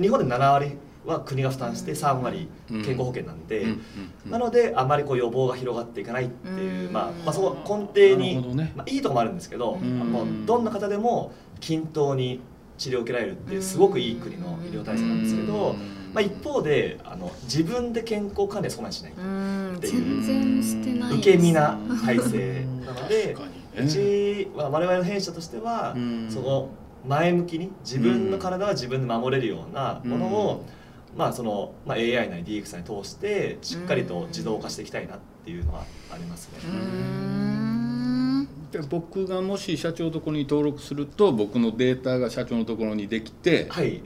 [0.00, 2.82] 日本で7割は国が負担して3割うん。
[2.84, 3.82] 健康保険なんで、うん。
[4.26, 4.30] うん。
[4.30, 6.92] なのであまりこう予防が広がっていかないっていう、うん。
[6.92, 8.72] まあ、まあその根底にね。
[8.76, 9.98] まあ、いいとこもあるんですけど、うん。
[9.98, 12.40] もうどんな方でも均等に
[12.76, 15.74] 治療を受けられるっていうすごくいい国の医療体制なんですけど、
[16.14, 19.74] まあ、一方であの自分で健康管理はそこまでしないうん。
[19.76, 20.22] っていう。
[20.22, 23.36] 全然してない受け身な体制なので
[23.76, 23.88] うね。
[23.88, 26.30] ちは我々の弊社としてはうん。
[26.30, 26.68] その
[27.06, 30.64] 前向きに自分の体は自分で守れるようなものを、
[31.16, 36.58] まあそのまあ、AI なり DX なり通してしっかりと自動化していきたいなっていうのはありますね。
[36.62, 38.48] うーん。
[38.70, 44.02] で僕がもし社長のところに登録すると僕のデータが社長のところにできて、はい。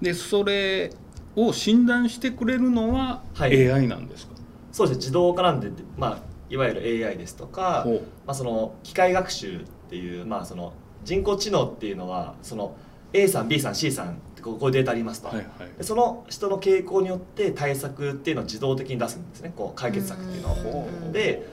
[0.00, 0.90] でそれ
[1.36, 3.70] を診断してくれるのははい。
[3.70, 4.32] AI なんですか、
[4.72, 5.00] そうですね。
[5.00, 6.18] 自動化なんで、まあ、
[6.50, 8.02] いわゆる AI ですとか、ほう。
[8.26, 10.72] まあ、その機械学習っていう、まあ、その
[11.04, 12.74] 人工知能っていうのはその
[13.12, 15.46] A さん B さん C さんこうこういうデータありますと、はいはい。
[15.78, 19.52] でその人の傾向によって対策っていうのを自動的に出すんですね。
[19.56, 20.88] こう解決策っていうのを。
[21.04, 21.12] うん。
[21.12, 21.46] で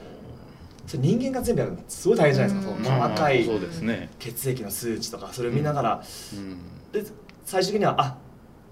[0.86, 2.84] それ人間が全部やるのすごい大変じゃないですか、うん。
[2.84, 6.02] その細かいそうですね、血液の数値とかそれを見ながら、
[6.34, 6.58] うん。
[6.92, 7.04] で
[7.44, 8.16] 最終的にはあ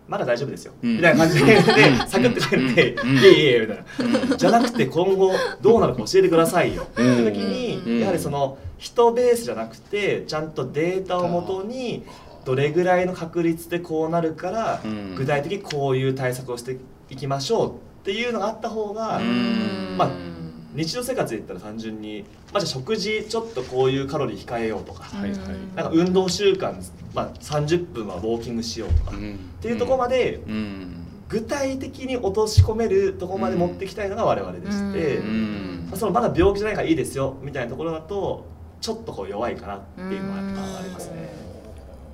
[0.06, 0.96] まだ大丈夫ですよ、うん。
[0.98, 1.62] みたいな感じでで
[2.06, 3.16] サクッと帰って「うん。
[3.16, 4.36] いえいえいえ」みたいな。
[4.36, 6.82] じゃなくて今後どうなるか教えてくださいよ。
[6.82, 7.88] って時うん。
[7.88, 12.04] にやはりその人ベースじゃなくてちゃんとデータをもとに
[12.44, 15.14] どれぐらいの確率でこうなるからうん。
[15.14, 16.78] 具体的にこういう対策をして
[17.10, 17.72] いきましょうっ
[18.04, 19.94] ていうのがあった方がうん。
[19.96, 20.10] まあ
[20.74, 25.38] 日常生活で言ったら単純に、まあ、じゃあ食事ちょっとこういうカロリー控えようとかはいはい。
[25.76, 26.74] なんか運動習慣、
[27.14, 29.38] まあ、30分はウォーキングしようとかっうん。
[29.60, 31.00] ていうところまでうん。
[31.28, 35.16] 具体的に落とし込めるところまで持っていきたいのが我々でして。
[35.18, 35.86] うん。
[35.90, 38.44] まあそのまだ病気じゃないからいいですよみたいなところだと
[38.80, 41.43] ちょっとこう弱いかなっていうのはやっぱありますね。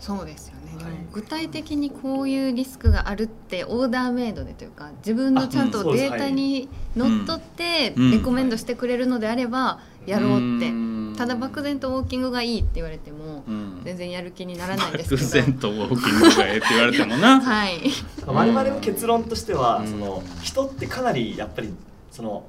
[0.00, 0.94] そうですよね、ではい。
[0.94, 11.14] も具体的にこういうリスクがあるってオーダーメイドでというか自分のちゃんとデータにのっとってうんレコメンドしてくれるのであればやろうって、うん。
[11.18, 13.82] ただ漠然とウォーキングがいいって言われてもうん。
[13.84, 17.40] 全然やる気にならないですけ漠ど然とウォーキングがええって言われてもな。
[17.42, 17.80] はい。
[18.26, 19.86] 我々の結論としては、うん。
[19.86, 21.74] その人ってかなりやっぱり
[22.10, 22.44] その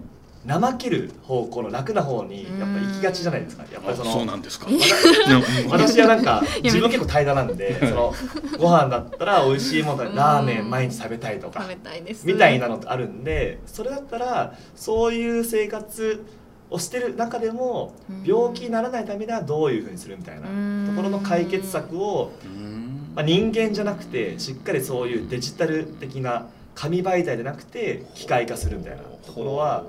[0.47, 3.63] 怠ける方向の楽な方にやっぱ行きがちじゃないですか。
[3.71, 4.67] やっぱりそのあそうなんですか。
[5.69, 8.13] 私はなんか自分結構怠惰なんでその
[8.57, 10.15] ご飯だったら美味しいものうん。
[10.15, 12.25] ラーメン毎日食べたいとか食べたいです。
[12.25, 16.23] みたいなのってあるんでそれだったらそういう生活
[16.71, 18.23] をしてる中でもうん。
[18.25, 20.85] 病気にならないためにはどういうふうにするみたいなうん。
[20.89, 23.11] ところの解決策を、うん。
[23.15, 29.83] まあ、人間じゃなくてしっかりそういうデジタル的な紙媒体でなくて機械化するみたいなところは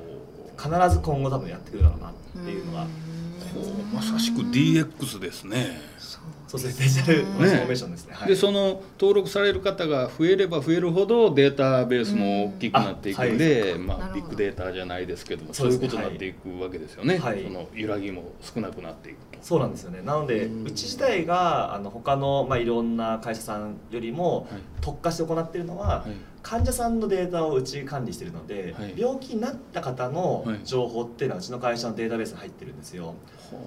[0.57, 2.12] 必ず今後多分やってくるだろうなっ
[2.45, 2.87] ていうのは
[3.55, 5.81] ほうまさしく DX ですね。
[6.49, 6.85] そうですね。
[6.85, 8.15] デジタルトランスフォーメーションですね。
[8.15, 8.29] はい。
[8.29, 17.43] でその登録される方が増えれば増えるほどデータベースも大きくなっていくんで、まあ、ビッグデータじゃないですけどそそういうことになっていくわけですよね、はい。
[17.43, 19.38] その揺らぎも少なくなっていくと。
[19.43, 20.03] そうなんですよね。
[20.03, 24.61] なのでうち自体があの他のまあいろんな会社さんよりもはい。
[24.81, 28.95] 特化して行っているのは、はい患者さんのデータをうち管理してるので、はい。
[28.97, 33.15] 病気になった方のはい情報っていうのはうちの会社のデータベースに入ってるんですよ。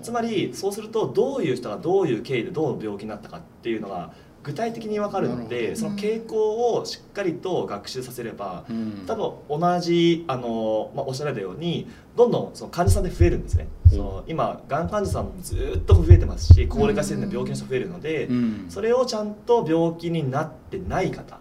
[0.01, 4.11] つまりそうするとどういう人がどういう経緯でどう病気になったかっていうのが
[4.43, 9.03] 具体的に分かるのでその傾向をしっかりと学習させればうん。
[9.07, 13.87] 多分同じあの、まあ、おっしゃられたようにどんどんその患者さんで増えるんですね、う。
[13.89, 18.65] んその今がん患者さんもずっと増えてますし高齢化してるんで病気の人増えるので、うん。
[18.69, 21.39] それをちゃんと病気になってない方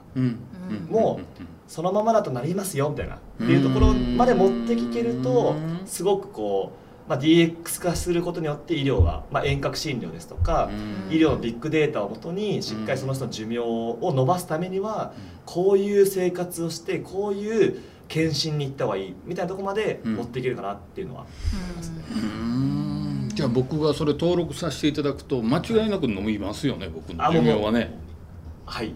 [0.71, 1.21] うんう
[1.67, 3.17] そのままだとなりますよみたいな。
[3.17, 5.87] っていうところまで持っていけるとうん。
[5.87, 6.73] すごくこ
[7.07, 10.71] う、まあ、DX 化することによって医療が、まあ、遠隔診療ですとか、
[11.11, 15.13] 医療のビッグデータをもとにしっかりその人の寿命を伸ばすためには
[15.45, 21.27] こういう生活をしてこういう検診に行った方がいいみたいなところまで持っていけるかなっていうのは、
[22.13, 23.29] うーん。
[23.35, 28.04] じゃあ僕がそれ登録させていただくと間違いなく飲みますよね僕の寿命はね。
[28.67, 28.95] はい。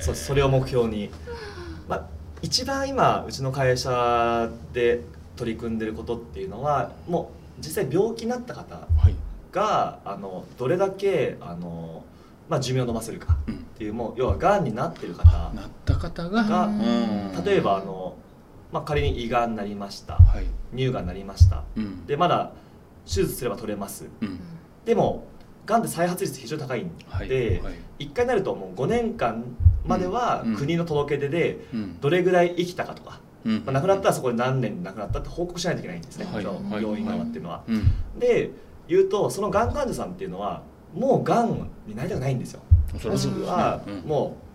[0.00, 1.10] そうそれを目標に、
[1.88, 2.06] まあ、
[2.42, 5.00] 一番今うちの会社で
[5.36, 9.14] 取り組んでることっていうのはもう実際病気になった方はい。
[9.52, 12.04] があのどれだけあの、
[12.48, 13.54] まあ、寿命を伸ばせるかうん。
[13.54, 17.44] っていうもう要はがんになってる方なった方ががうん。
[17.44, 18.14] 例えばあの、
[18.72, 20.14] まあ、仮に胃がんになりました。
[20.14, 20.46] はい。
[20.76, 21.62] 乳がんになりました。
[21.76, 22.06] うん。
[22.06, 22.50] でまだ
[23.06, 24.06] 手術すれば取れます。
[24.20, 24.40] うん。
[24.84, 25.24] でも
[25.66, 28.06] がんって再発率非常に高いんはいで、はい。
[28.06, 29.44] 1回になるともう5年間
[29.86, 32.00] まではうん国の届け出でうん。
[32.00, 33.62] どれぐらい生きたかとか、うん。
[33.64, 36.82] まあ、亡くなったらそこで何年で亡くなったって報告しないといけないんですね、はいそのはい。
[36.82, 37.62] 病院側っていうのは。
[37.68, 38.18] うん。
[38.18, 38.50] で
[38.88, 40.62] 言うとそのがん患者さんっていうのは
[40.94, 42.60] もうがんになりたくないんですよ。
[42.92, 44.08] もしくはうん。
[44.08, 44.52] もう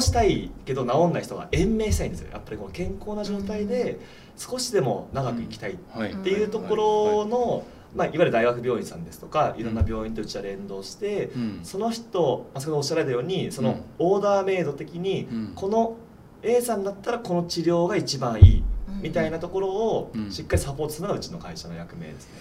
[0.00, 2.30] 治したいけど治んない人が延命したいんですよ。
[2.32, 3.98] やっぱりこの健康な状態で
[4.36, 5.76] 少しでも長く生きたいっ
[6.22, 11.60] ていうところの、まあ、いわゆる大学病院さんですとかいろんな病院とうちは連動して、うん。
[11.62, 15.52] その人、まあ、先ほどおっしゃられたようにそのうんオーダーメイド的に、うん。
[15.54, 15.96] この
[16.42, 18.62] A さんだったらこの治療が一番いい
[19.00, 20.30] みたいなところをうん。
[20.30, 22.40] しっかりサポートするのがうちの会社の役目ですね。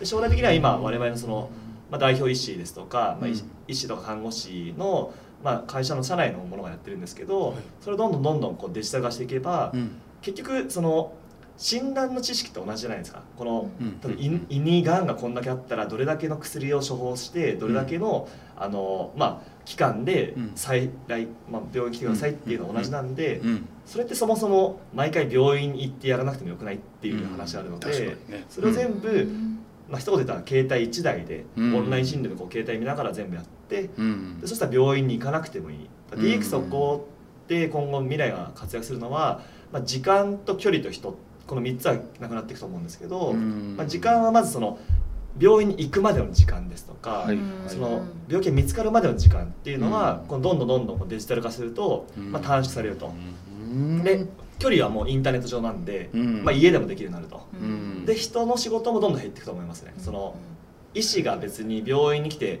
[0.00, 1.50] で将来的には今我々のその、
[1.90, 3.30] まあ、代表医師ですとか、まあ、
[3.66, 5.12] 医師とか看護師の、
[5.44, 7.56] まあ、会社の社内のものがやってるんですけど、はい。
[7.80, 9.90] それをどんどんどんどんこうデジタル化していけば、うん。
[10.22, 11.12] 結局その
[11.58, 13.22] 診断の知識って同じじゃないですか。
[13.36, 13.98] このうん。
[14.00, 20.52] 多分胃胃にがんがこんだけあったらどれだけの薬を処方してどれだけの,、あのまあ、期間でうん。
[20.54, 23.68] 再来、まあ、病院来てくださいっていうのは同じなんで、うん。
[23.84, 28.44] それってそもそも毎回病院に行ってやらなくてもよくないっていう話があるので、ね。
[28.48, 29.28] それを全部、
[29.90, 31.74] まあ一言で言ったら携帯1台で、うん。
[31.74, 34.40] オンライン診療でこう携帯見ながら全部やってうん。
[34.40, 35.88] でそしたら病院に行かなくてもいい。
[36.12, 36.20] うん。
[36.20, 37.08] DX をこ
[37.46, 39.40] うで今後未来が活躍するのは、
[39.72, 41.16] まあ、時間と距離と人
[41.48, 43.74] この3つはなくなっていくと思うんですけど、うん。
[43.76, 44.78] まあ、時間はまずその
[45.40, 47.38] 病院に行くまでの時間ですとか、はい。
[47.66, 50.28] その病気が見つかるまでの時間っていうのは、うん。
[50.28, 52.30] このどんどんどんどんこうデジタル化すると、うん。
[52.30, 53.12] まあ、短縮されると、
[53.60, 54.04] うん。
[54.04, 54.26] で
[54.58, 56.44] 距離はもうインターネット上なんで、うん。
[56.44, 58.04] まあ、家でもできるようになると、うん。
[58.04, 60.36] で人の仕事もどんどん減っていくと思いますね、その
[60.94, 62.60] 医師が別に病院に来て、ま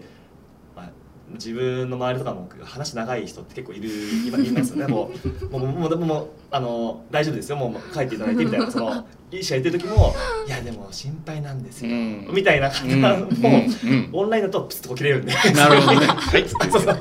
[1.34, 3.90] 自分の周りとかも話長い人って結構いる
[4.26, 4.86] 今いますよね。
[4.86, 5.10] も
[5.52, 7.56] うもうもうもうあの大丈夫ですよ。
[7.56, 8.70] もう帰っていただいてみたいな。
[8.70, 10.14] その医師が言ってる時も
[10.48, 12.28] 「いやでも心配なんですよ」うん。
[12.32, 13.00] みたいな方うん。
[13.02, 13.08] も、
[13.84, 14.08] うん。
[14.12, 15.34] オンラインだとプツッとこう切れるんで。
[15.54, 16.06] なるほどね。
[16.06, 16.48] はい。
[16.48, 16.86] そうそう。
[16.86, 16.92] ま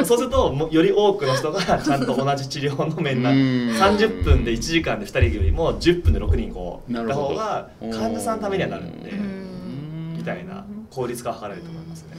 [0.00, 3.36] あそうするともうより多くの人がちゃんと同じ治療の面なうん。
[3.36, 7.28] 30分で1時間で2人よりも10分で6人こう行ったなるほど。
[7.28, 10.14] 方が患者さんのためにはなるんでうん。
[10.16, 12.13] みたいな効率化が図られると思いますね。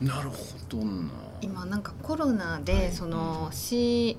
[0.00, 0.36] なるほ
[0.68, 1.10] どな。
[1.42, 4.16] 今なんかコロナでそのし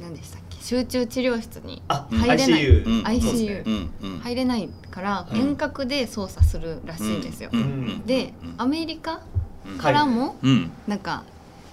[0.00, 0.58] 何でしたっけ？
[0.62, 2.62] 集中治療室にあ、入れない。
[2.62, 5.38] ICU、ICU うんうん入れないからうん。
[5.38, 7.50] 遠隔で操作するらしいんですよ。
[7.52, 9.22] うんうんでうんアメリカ
[9.66, 9.78] うん。
[9.78, 10.70] からもうん。
[10.86, 11.24] なんか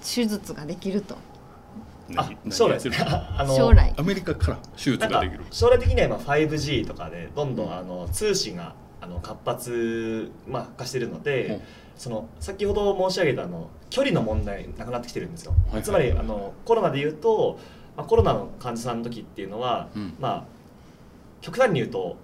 [0.01, 1.17] 手術ができると。
[2.15, 2.97] あ何将来ですね。
[3.57, 3.93] 将来。
[3.97, 5.43] アメリカから手術ができる。
[5.51, 11.53] 将来的には今 5G とかでどんどんあの通信があの活発、まあ、化してるので、う。
[11.53, 11.61] ん
[11.97, 17.59] その先ほど申し上げたあの距離の問題なくなってきてるんですよ、はいつまりあのコロナでいうと、
[17.95, 20.13] まあ、コロナの患者さんの時っていうのは、うん。
[20.19, 20.43] まあ
[21.41, 22.17] 極端に言うと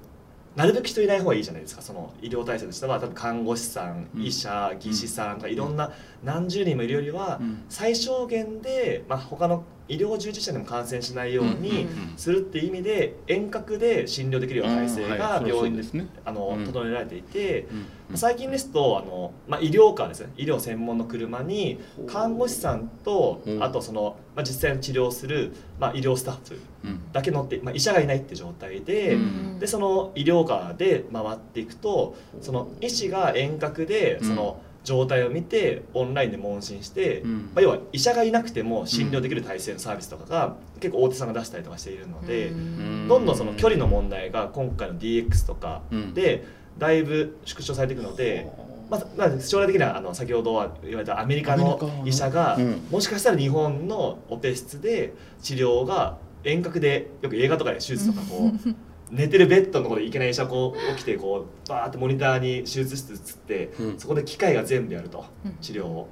[0.55, 1.81] なるべく人いない方がいいじゃないですか。
[1.81, 4.23] その医療体制としては多分看護師さん、うん。
[4.23, 5.91] 医者技師さんとかいろんな
[6.23, 7.63] 何十人もいるよりは、うん。
[7.69, 17.67] 最小限で、まあ、他の医療従事者でも感染しないようにうんするっていう意味で遠隔で診療できるような体制が病院で整えられていて
[18.09, 18.17] うん。
[18.17, 23.55] 最近ですとあの、まあ、医療カーですね医療専門の車に看護師さんとう。
[23.55, 27.11] んあとその、まあ、実際に治療する、まあ、医療スタッフうん。
[27.11, 29.15] だけ乗って、まあ、医者がいないって状態で。
[29.15, 29.59] うん。
[29.59, 34.27] でその医療カーで回っていくとその医師が遠隔でうん。
[34.27, 37.51] その状態を見てオンラインで問診して、うん。
[37.53, 43.07] まあ、要は医者がいなくても診療できる体制のサービスとかが結構大手さんが出したりとかしているので、うん。
[43.07, 46.13] どんどんその距離の問題が今回の DX とかうん。
[46.13, 46.45] で
[46.77, 48.49] だいぶ縮小されていくので、
[48.89, 52.81] まあ、まあ将来的にはあの先ほどは言われたアメリカの医者がうん。
[52.89, 58.75] もしかしたら日本のオペ室で治療が遠隔でよく映画とかで手術とかこう
[59.11, 63.99] 寝てるベッドのところでいけない医者がこう起きてこうバーってモニターに手術室移ってうん。
[63.99, 65.57] そこで機械が全部やるとうん。
[65.61, 66.07] 治療を。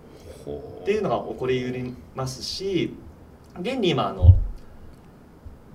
[0.46, 2.96] ほっていうのが起こりうりますし
[3.60, 4.38] 現に今あの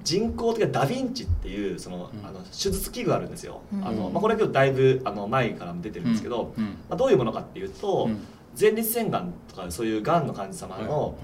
[0.02, 2.26] 人工的なダ・ヴィンチっていうその、うん。
[2.26, 3.86] あの手術器具があるんですよ、うん。
[3.86, 6.64] あのまあ、これはけどだいぶあの前からも出てるんですけど、うん。
[6.64, 8.18] まあ、どういうものかっていうと、うん。
[8.58, 11.16] 前立腺がんとかそういうがんの患者様の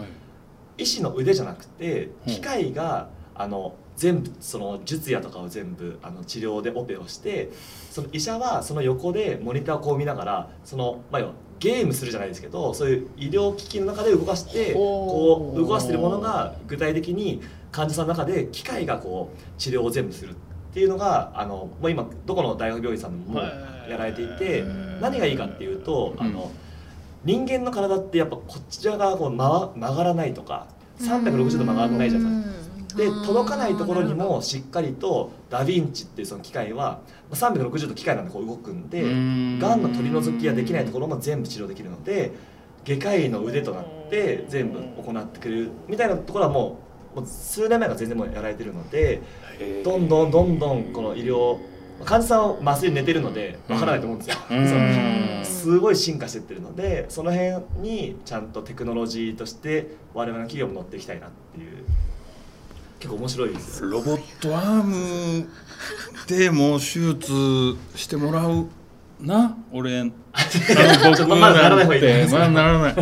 [0.77, 7.51] 医師の腕じゃなくてうん機械があの全部その術野とかを全部あの治療でオペをして
[7.91, 20.35] その医者はその横でモニターをこう見ながらその、まあ、要はゲームするじゃないですけどそういう医療機器の中で動かしてこう動かしてるものが具体的に患者さんの中で機械がこう治療を全部するっ
[20.73, 24.65] ていうのがあのもう今どこの大学病院さんでもやられていて
[25.03, 26.51] 何がいいかっていうとあの
[27.27, 30.69] 人間の体ってやっぱこちら側がこう曲曲がらないとか
[31.01, 32.70] 360度曲がらないじゃないですか。
[32.97, 37.01] で届かないところにもしっかりとダ・ヴィンチっていうその機械は
[37.31, 39.83] まあ360度機械なんでこう動くんでがん。
[39.83, 42.33] の取り除きができないところも全部治療できるので
[42.85, 46.79] 外科医の腕となって全部行ってくれるみたいなところはも
[47.15, 49.21] うもう数年前から全然もうやられてるので
[49.85, 51.59] どんどんどんどんこの医療
[52.05, 54.37] 患者さんは麻酔で寝てるのってわからないと思うんですよ。
[55.45, 61.85] すごい進化してってるのでその辺にちゃんとテクノロジーとして我々の企業も乗っていきたいなっていう
[63.01, 63.91] 結構面白いですよ。
[63.91, 65.49] ロボットアーム
[66.29, 67.33] でもう手術
[67.97, 68.69] してもらう
[69.21, 70.05] な俺。
[71.03, 72.23] 僕まならない方がいい。
[72.23, 72.95] ますまだならない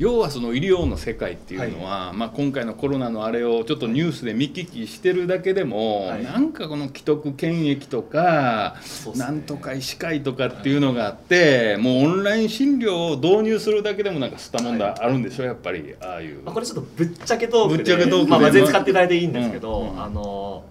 [0.00, 6.24] 要はその医療の世界っていうのは、まあ、今回のコロナのあれをちょっとニュースで見聞きしてるだけでも、はい。
[6.24, 8.76] なんかこの既得権益とか、
[9.12, 9.12] ね。
[9.16, 16.40] なんとか医師会とかっていうのがあって、もうオンライン診療を導入するだけでもなんか吸ったもんだあるんでしょやっぱりああいう。
[16.44, 17.76] まあ、これちょっとぶっちゃけトークで。
[17.76, 20.64] ぶっちゃけトークでまあ、まあ全然使っていただいていいんですけど、うんうんあの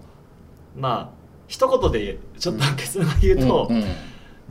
[0.76, 3.84] まあ一言でちょっと結論を言うと、うんうん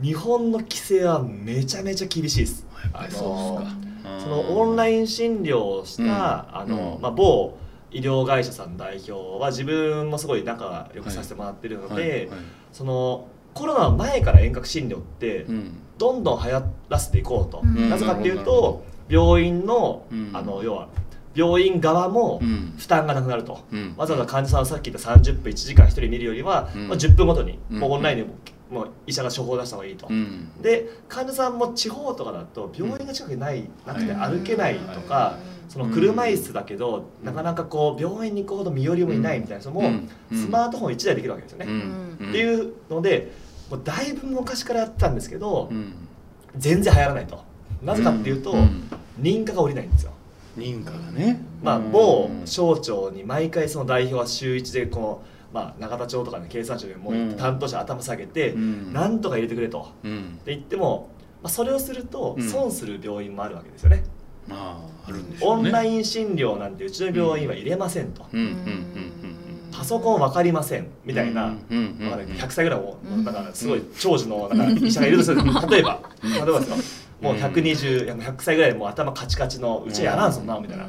[0.02, 2.66] 日本の規制はめちゃめちゃ厳しいです。
[2.94, 6.10] あそうのっすかそのオンランイン診療をした、うん。
[6.10, 7.02] あのうん。
[7.02, 7.56] まあ、某
[7.90, 12.30] 医療会社さん代表は自分もすごい仲良くさせてもらってるので、
[12.72, 15.78] そのコロナの前から遠隔診療ってうん。
[15.98, 17.90] どんどん流行らせていこうと、うん。
[17.90, 20.30] なぜかっていうと病院の,、うん。
[20.32, 20.88] あの要は
[21.34, 22.74] 病院側もうん。
[22.78, 23.94] 負担がなくなると、うん。
[23.96, 26.88] わざわざ患者さんをさっき言った30分1時間1人見るよりは、うん。
[26.88, 27.78] まあ、10分ごとに、うん。
[27.80, 28.26] もうオンラインで
[28.70, 30.06] ももう医者が処方を出した方がいいと。
[30.08, 30.48] うん。
[30.62, 40.08] で患者さんも地方とかだと病院が近くにない、なくてはい歩けないとか、その車椅子だけど、なかなかこう病院に行くほど身寄りもいないみたいな人も、うん。
[40.32, 41.66] スマートフォン1台できるわけですよね。
[41.66, 42.28] うん。
[42.30, 43.32] っていうので
[43.70, 45.94] もうだいぶ昔からやってたんですけど、うん。
[46.56, 47.44] 全然流行らないと。
[47.82, 48.82] なぜかっていうと、ん。
[49.20, 50.12] 認可が下りないんですよ。
[50.58, 51.40] 認可がね。
[51.62, 51.92] まあ、うん。
[51.92, 58.92] 某省庁に毎回その代表は週1でこの、まあ、永田町とかの経産省でも担当者頭下げて、うん。
[58.92, 59.88] なんとか入れてくれと。
[60.04, 60.38] うん。
[60.40, 61.10] って言っても、
[61.42, 62.48] まあ、それをするとうん。
[62.48, 64.04] 損する病院もあるわけですよね、
[64.48, 65.68] まああるんでしょうね。
[65.68, 68.26] オンライン診療なんてうちの病院は入れませんと、
[69.72, 72.10] パソコン分かりませんみたいな、うんうんうん。
[72.10, 76.76] まあ100歳ぐらいもうんだからすごい長寿のなんか 医者がいるとすると例えば例えばですよ。
[77.20, 80.86] もう120いやもう100歳ぐらいでもう頭カチカチのうちやらんそんなみたいな、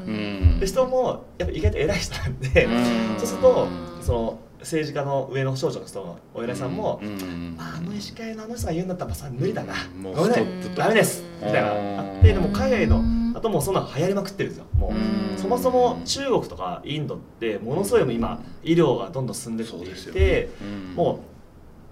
[0.60, 3.20] で人もやっぱ意外と偉い人なんで、うん。
[3.20, 3.68] そうすると
[4.02, 13.04] その政治家の上の省庁の人のお偉いさんも、うんまあ、あの医師会のあの人が言うんだったらさ無理だな、うんもうごめんダメですみたいなあってでも海外の
[13.36, 14.66] あともうそんなの流行りまくってるんですよ。
[14.76, 15.38] もう、うん。
[15.38, 20.96] そもそも中国とかインドってものすごい今医療がどんどん進んできていて、うん。
[20.96, 21.24] も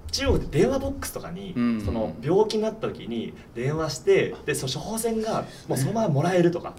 [0.08, 1.82] う中国で電話ボックスとかに、うん。
[1.82, 6.74] その病気になった時に電話してでその処方箋がもうそのままもらえるとか、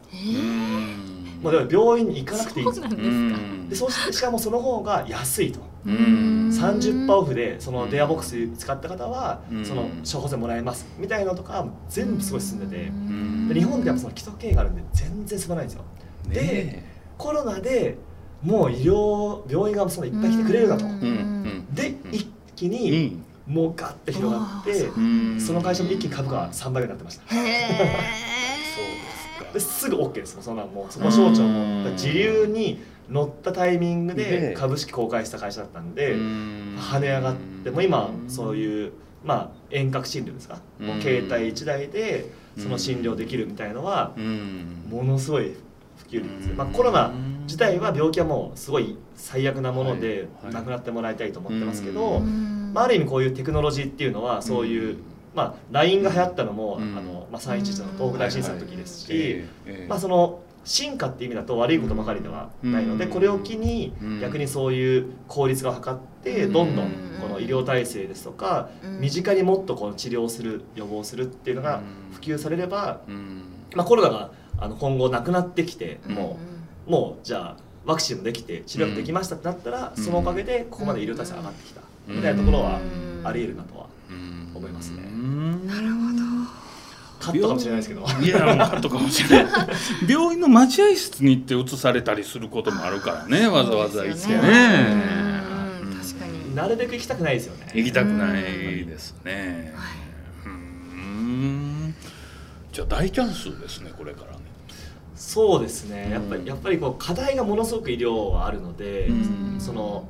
[1.42, 2.88] もうだから病院に行かなくていいんですよ。
[2.88, 3.68] そうなんうん。
[3.68, 5.60] でそうしてしかもその方が安いと。
[5.60, 9.64] うん30%オフでその電話ボックス使った方はうん。
[9.64, 12.90] その処方箋もらえますみたいなのとか全部すごい進んでて。
[13.54, 15.84] 日本ってやっぱその基礎経があるんで全然進まないんですよ。
[16.28, 16.84] でね
[17.18, 17.96] コロナで
[18.42, 20.84] もう医療病院がそのいっぱい来てくれるなと。
[21.74, 23.24] で一気うにん。
[23.46, 27.34] もうガッて広がってうんその会社も一気に株価が3倍になってました。
[27.34, 29.52] へー。
[29.52, 31.82] ですぐ OK ですそんなもうその省庁うん。
[31.84, 36.76] も時流に乗ったタイミングでで株式公開した会社だったんでうん。
[36.78, 38.92] 跳ね上がってもう今そういう
[39.22, 44.86] まあ、遠隔診療ですか、もううん携帯1台でその診療できるみたいのはうん。
[44.88, 45.54] ものすごい
[45.98, 46.46] 普及率。
[46.46, 46.56] で、うん。
[46.56, 50.54] まあ、コロナ自体は病気はもうすごい最悪なものではい。
[50.54, 52.72] なくなってもらいたいと思ってますけうど、うん。
[52.72, 54.96] まあ、ある意味こういうテクノロジーっていうのはそういう、
[55.34, 56.96] まあ、LINE が流行ったのも、うん。
[56.96, 59.44] あのまあ、311の東北大震災の時ですし、
[59.86, 63.10] まあ、その進化っていう意味だと悪いことばかりではないので、うん。
[63.10, 64.20] これを機にうん。
[64.20, 66.52] 逆にそういう効率化を図ってうん。
[66.52, 66.90] どんどん
[67.20, 69.00] この医療体制ですとかうん。
[69.00, 71.80] 身近にもっとこの治療する予防するっていうのが
[72.12, 73.42] 普及されれば、うん。
[73.74, 76.14] まあ、コロナがあの今後なくなってきてうん。
[76.14, 76.38] も
[76.86, 80.04] うもうじゃあワクチンもできて治療ができましたってなったらうん。
[80.04, 81.80] そのおかげでここまで医療体制上がってきた。
[82.08, 82.16] うん。
[82.16, 84.52] みたいなところはうんありえるなとはうん。
[84.54, 85.02] 思いますね。
[85.04, 85.66] うん。
[85.66, 86.09] なるほど
[87.20, 88.06] カットかもしれないですけど。
[88.20, 89.68] いやもうカットかもしれない。
[90.08, 94.38] 病院の待合室に行って移されたりすることもあるからねわざわざ行ってね。
[96.02, 97.70] 確かになるべく行きたくないですよね。
[97.74, 99.84] 行きたくないですねは
[100.46, 101.94] いうん。
[102.72, 104.38] じゃあ大チャンスですねこれからね。
[105.14, 106.08] そうですね。
[106.10, 109.12] やっぱうんりやっぱりこう課題がものすごく医療はあるので、う
[109.56, 109.60] ん。
[109.60, 110.08] その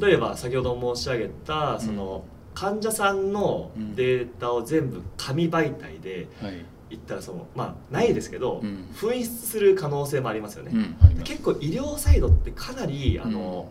[0.00, 2.24] 例えば先ほど申し上げたその
[2.60, 6.66] 患者さんのデータを全部紙媒体ではい。
[6.90, 8.88] 言ったらそのまあないですけど、うん。
[8.92, 10.72] 紛失する可能性もありますよね、
[11.22, 13.70] 結構医療サイドってかなりあの、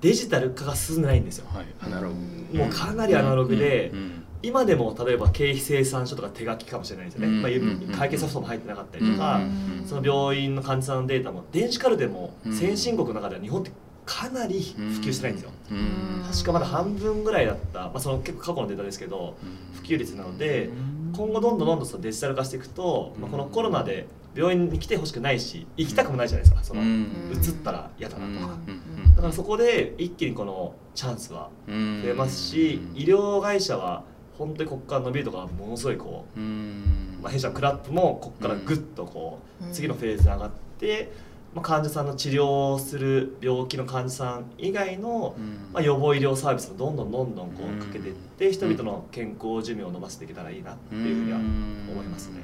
[0.00, 1.46] デジタル化が進んでないんですよ。
[1.52, 1.66] はい。
[1.80, 2.58] アナログ。
[2.58, 3.92] もうかなりアナログで
[4.40, 7.42] 今でも例えば経費生産書とか手書きかもしれないですよね、うん。
[7.42, 7.94] まあうん。
[7.94, 9.86] 会計ソフトも入ってなかったりとか、うん。
[9.86, 12.52] その病院の患者さんのデータも電子カルテもうん。
[12.54, 13.72] 先進国の中では日本って
[14.04, 16.24] かなり普及してないんですよ、うん。
[16.30, 19.36] 確かまだ半分ぐらいだった、まあ、その結構過去のデータですけど
[19.74, 20.70] 普及率なので
[21.12, 27.06] 今後どんどんどんどんそのデジタル化していくと、まあ、このコロナで病院に来てほしくないし行きたくもないじゃないですかその、うん。
[27.32, 29.14] 移ったら嫌だなとか、うん。
[29.14, 34.04] だからそこで一気にこのチャンスはうん増えますし、医療会社は
[34.38, 37.18] 本当にここから伸びるとかものすごいこううん。
[37.22, 39.72] まあ、弊社のクラップもここからぐっとこう、うん。
[39.72, 41.12] 次のフェーズに上がって、
[41.54, 45.72] まあ、患者さんの治療をする病気の患者さん以外の、うん。
[45.72, 52.42] まあ、予防医療サービスをどんどんどんどんこうかけていって人々の健康寿命を伸ばしていけたらいいなっていうふうには思いますね。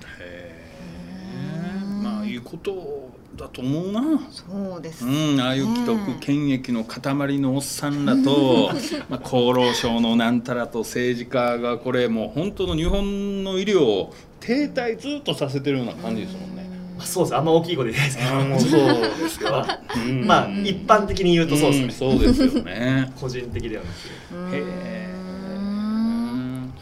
[2.02, 4.02] まあいいことだと思うな。
[4.30, 5.04] そうです。
[5.06, 8.70] うん、ああいう既得権益の塊のおっさんらと、
[9.08, 16.67] まあ、厚労省のなんたらと政治家がこれもう本当の日本の医療を停滞ずっとさせてるような感じですもんね。
[16.98, 17.36] まあ、そうです。
[17.36, 18.30] あんま大きいこと言えないですけど。
[18.30, 19.64] ああもうそうですよ。
[19.96, 20.26] うん。
[20.26, 23.12] まあ一般的に言うとそうですね、んそうですよね。
[23.18, 25.14] 個人的ではなくへえ。
[25.54, 26.72] うん。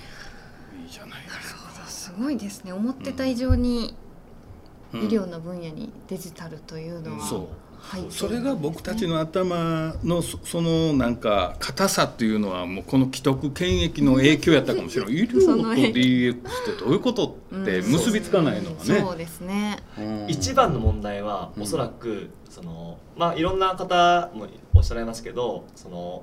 [0.82, 1.86] いいじゃないですか。
[1.86, 2.72] すごいですね。
[2.72, 3.94] 思ってた以上に
[4.94, 5.00] うん。
[5.02, 7.26] 医療の分野にデジタルというのは。
[7.26, 7.40] そう。
[7.40, 7.65] んですね
[8.10, 15.14] それが僕たちの頭のそそのなんか硬さっていうのはもうこの既得権益の影響やったかもしれない。
[15.14, 16.84] 医療と DX って。
[16.84, 17.92] どういうことってうん。
[17.92, 19.40] 結びつかないのはね、そうです。
[19.40, 19.78] ね。
[19.98, 20.26] うん。
[20.28, 26.22] 一番の問題はうんおそらくその、まあ、いろんな方もおっしゃられますけどその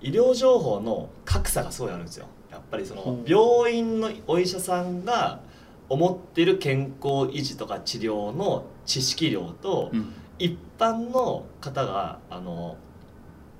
[0.00, 2.26] 医療情報の格差がすごいあるんですよ。
[2.50, 5.40] やっぱりその病院のお医者さんが
[5.88, 12.76] 思ってる健康維持とか治療の知識量とうん一般の方があの、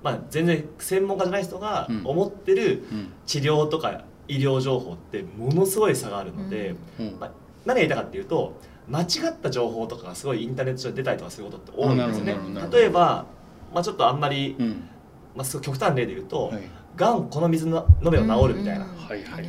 [0.02, 2.02] まあ、全然専門家じゃない人がうん。
[2.04, 3.12] 思ってるうん。
[3.26, 7.16] 治療とか医療情報ってものすごい差があるので、うん。
[7.18, 7.30] まあ
[7.64, 8.58] 何が言いたかっていうと
[8.88, 12.36] 間違った情報とかがすごいインターネット上で出たりとかすることって多いんですよね。
[12.70, 13.26] 例えば、
[13.72, 14.88] まあ、ちょっとあんまり、うん。
[15.34, 16.62] まあ、すごい極端な例で言うと、はい。
[16.96, 18.86] がんこの水の飲めば治るみたいな、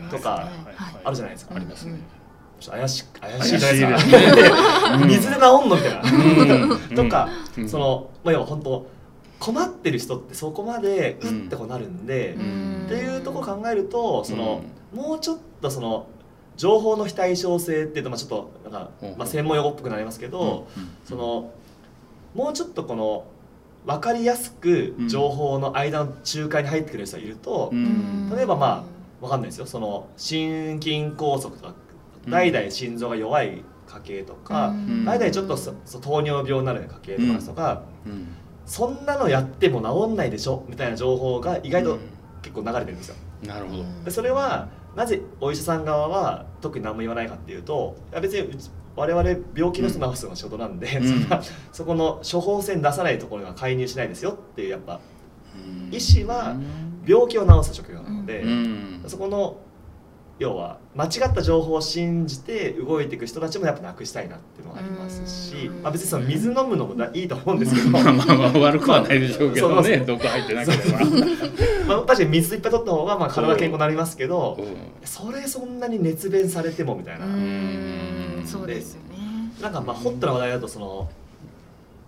[0.10, 0.52] とかはい。
[1.04, 1.56] あるじゃないですか。
[1.56, 2.00] ありますね、
[2.66, 4.07] ちょっと怪し怪しいです。
[4.07, 6.95] ね水で治んのみたいな、うん。
[6.95, 7.70] とか、うん。
[7.70, 8.88] そのまあ要は本当
[9.39, 12.84] 困ってる人ってそこまでうってこうなるんで、うん。
[12.86, 14.63] っていうとこ考えるとその、
[14.93, 16.07] もうちょっとその
[16.57, 19.18] 情報の非対称性っていうとまあちょっとなんか、うん。
[19.18, 20.89] まあ、専門用語っぽくなりますけど、うん。
[21.05, 21.51] その
[22.34, 23.26] もうちょっとこの
[23.86, 28.32] 分かりやすく情報の間の仲介に入ってくれる人がいると、うん。
[28.36, 28.86] 例えばま
[29.22, 29.68] わかんないですよ。
[29.68, 31.74] その心筋梗塞とかうん
[32.28, 35.06] 代々心臓が弱い家系とか、ん。
[35.06, 35.58] 代々ちょっと
[36.00, 38.28] 糖尿病になる家系とかの人が、うん。
[38.66, 42.00] そんなのやっても治んないでしょみたいな情報が意外とうん。
[42.46, 43.16] 結構流れてるんですよ。
[43.44, 51.08] なるほど、でそれはなぜお医者さん側は特に何も言わないかっていうといや別にうち我々病気の人治すのが仕事なんで、うん。
[51.10, 55.00] そんなそこの処方箋出さないところには介入しないですよっていうやっぱ
[55.56, 55.94] うん。
[55.94, 56.56] 医師は
[57.06, 59.04] 病気を治す職業なので、うん。
[59.08, 59.58] そこの
[60.38, 71.00] 要は間違った情報を信じて動いていく人たちもやっぱなくしたいなっていうのがありますし、まあ、別にその水飲むのもいいと思うんですけどまあ まあまあ悪くはないでしょうけどね、毒入ってなければ。
[71.88, 74.58] まあ確かに水いっぱい取った方がまあ体健康になりますけど、
[75.06, 77.26] それそんなに熱弁されてもみたいな。
[78.46, 79.54] そうですよね。
[79.62, 81.10] なんかまあホットな話題だとその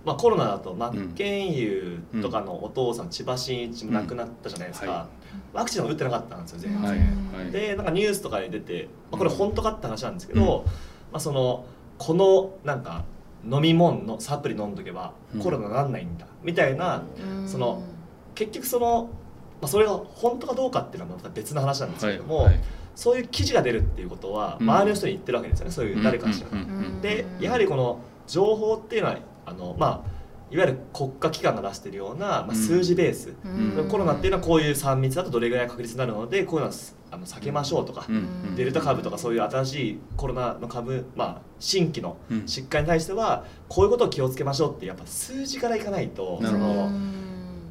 [0.07, 6.99] まあ、コロナだと真剣佑とかのお父さん、千葉真一も亡くなったじゃないですか、はい、ワクチンは打ってなかったんですよ全然、はい。
[7.43, 10.63] はい、でなんかニュースとかに出て、まあ、これ本当かって話なんですけど、
[11.11, 11.65] まあ、その
[11.97, 13.03] このなんか
[13.43, 15.11] 飲み物のサプリ飲んどけば
[15.43, 17.03] コロナなんないんだ、みたいな、
[17.45, 17.83] その
[18.33, 19.09] 結局その、
[19.59, 22.47] まあ、それが本当かどうかっていうのはまた別の話なんですけども、
[22.95, 26.65] そういう記事が出るっていうことは周りの人に言ってるわけですよね、そういう誰かしらが。
[27.01, 29.17] でやはりこの情報っていうのは
[29.47, 30.17] あのまあ
[30.49, 36.77] いわゆる国家機関が出しているような、まあ、数字ベース、うん、コロナっていうのはこういう3密だとどれぐらい確率になるのでこういうのは
[37.11, 46.89] あの避けましょうとか、うん、デルタ株とかそういう新しいコロナの株、まあ、新規の疾患に対してはこういうことを気をつけましょうってやっぱ数字からいかないとその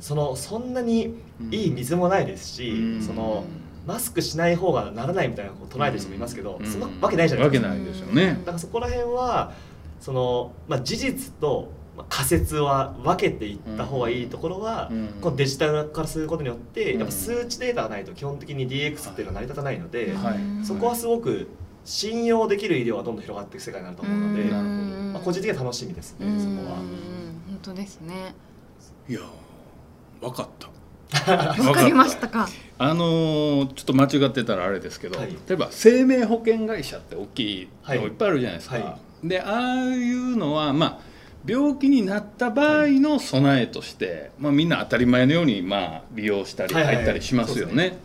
[0.00, 1.14] そのそんなに
[1.50, 3.44] いい水もないですし、その
[3.86, 7.68] マスクしない方がならないみたいなことを捉えてる人もいますけど、そんなわけないじゃないですか。
[7.68, 8.34] わけないですよね。
[8.40, 9.52] だからそこら辺は
[10.00, 11.70] その、まあ、事実と
[12.08, 14.90] 仮説は分けていった方がいいところは、
[15.20, 20.14] このデジタル化することによってやっぱ数値データがないと基本的に DX っていうのは成り立たないので、
[20.62, 21.48] そこはすごく
[21.84, 26.76] 信用できる医療はどんどん広がっていく世界になると思うので、まあ、個人的には楽しみですねそこは。
[26.76, 28.34] 本当ですね
[29.08, 29.20] いや
[30.20, 30.68] 分かった。
[31.62, 32.48] わかりましたか。
[32.78, 38.08] あのー、ちょっと間違ってたらあれですけど、はい、例えば生命保険会社って大きいのい。
[38.08, 38.74] っぱいあるじゃないですか。
[38.74, 40.98] はいはい、でああいうのはまあ
[41.46, 47.98] 病気になった場合の備えとして、まあ、みんな当たり前のようにまあ利用したり入ったりしますよね。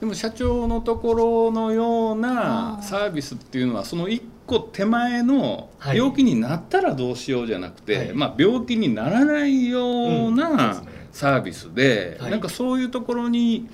[0.00, 10.82] でも社長のところのようなサービスっていうのはその1個手前の病気になったらどうしようじゃなくて、はい、まあ、病気にならないような
[11.12, 13.68] サービスで、なんかそういうところに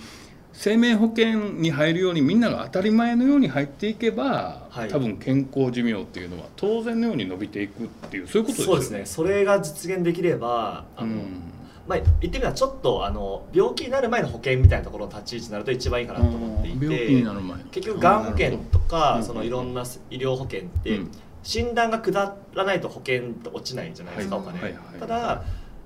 [0.60, 9.06] 生命保険に入るようにみんなが当たり前のように入っていけば、はい、多分健康寿命っていうのは当然のように伸びていくっていうそういうことですそうですね。
[9.06, 11.42] それが実現できればあの、うん、
[11.86, 17.24] まあ、言ってみればちょっとあの病気になる前の保険みたいなところの立ち位置になると一番いいかなと思っていて
[17.70, 20.98] 結局がん保険とかそのいろんな医療保険って、
[21.44, 25.44] 診断が下らないと保険って落ちないじゃないですか、はい、お金、はいはい、ただ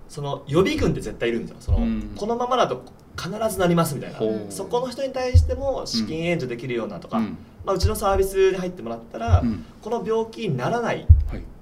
[0.09, 1.57] その予備軍って絶対いるんですよ。
[1.61, 2.83] その、うん、このままだと
[3.17, 4.19] 必ずなりますみたいな。
[4.51, 11.07] そこの人に対しても資金援助できるようなとか、うん、まあ、うちのサービスに入ってもらったら、うん、この病気にならない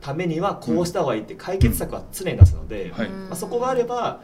[0.00, 4.20] ためにはこうした方がいいって解決策は常に出すので、まあ、そこがあれば、ま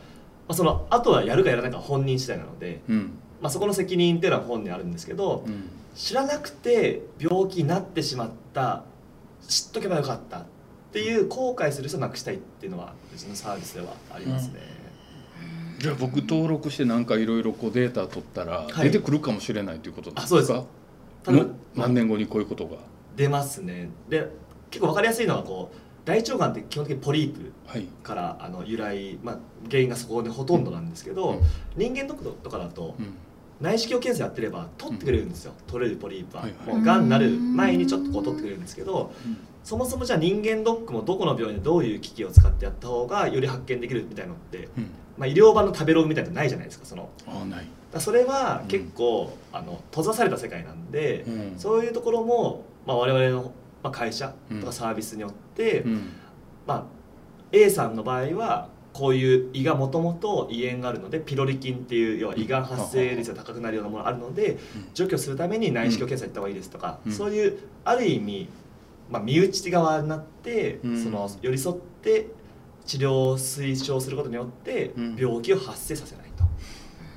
[0.49, 2.81] あ、そのあとはやるかやらないか本人次第なので、
[3.41, 5.45] まあ、そこの責任っていうのは本にあるんですけど、
[5.95, 8.85] 知らなくて病気になってしまった
[9.49, 10.45] 知っとけばよかったっ
[10.93, 14.76] ていう後悔する人をなくしたいっていうのはうちのサービスではありますね。
[15.79, 21.49] じゃあ僕登録してなんかいろいろこうデータ取ったら出てくるかもしれないということですか、はい、そうです。
[21.75, 22.77] 何年後にこういうことが？
[23.17, 23.91] 出ますね。
[24.09, 24.29] で
[24.71, 27.53] 結構分かりやすいのはこう大腸がんって基本的にポリープ
[28.03, 31.41] から、はい、あの由来、まあ、原因がそこでほとんどなんですけど、うん、
[31.77, 33.15] 人間ドックとかだと、うん、
[33.61, 39.13] 内視鏡検査やってれば取ってくれるんですよ、うん、取れるポリープは、はいはい、もうがんになる前にちょっとこう取ってくれるんですけど、
[39.65, 44.69] そもそもじゃあ人間ドックもどこの病院でどういう機器を使ってやった方がより発見できるみたいのって、
[45.17, 47.09] まあ、医療版の食べログみたいなのないじゃないですかその。
[47.27, 47.67] あない。
[47.99, 53.53] それは結構、うん、あの閉ざされた世界なんで、うん、そういうところも、まあ、我々の、
[53.83, 56.09] まあ、会社とかサービスによって、うん、
[56.67, 56.85] まあ、
[57.53, 64.57] A さんの場合はこういう胃がもともと胃炎があるのでピロリ菌っていう要は胃がん発生率が高くなるようなものがあるので
[64.95, 68.49] 除去するために内視鏡検査行った方がいいですとか、そういうある意味、
[69.11, 72.29] まあ、身内側になって、その寄り添って
[72.87, 76.45] 治療を推奨することによって病気を発生させないと。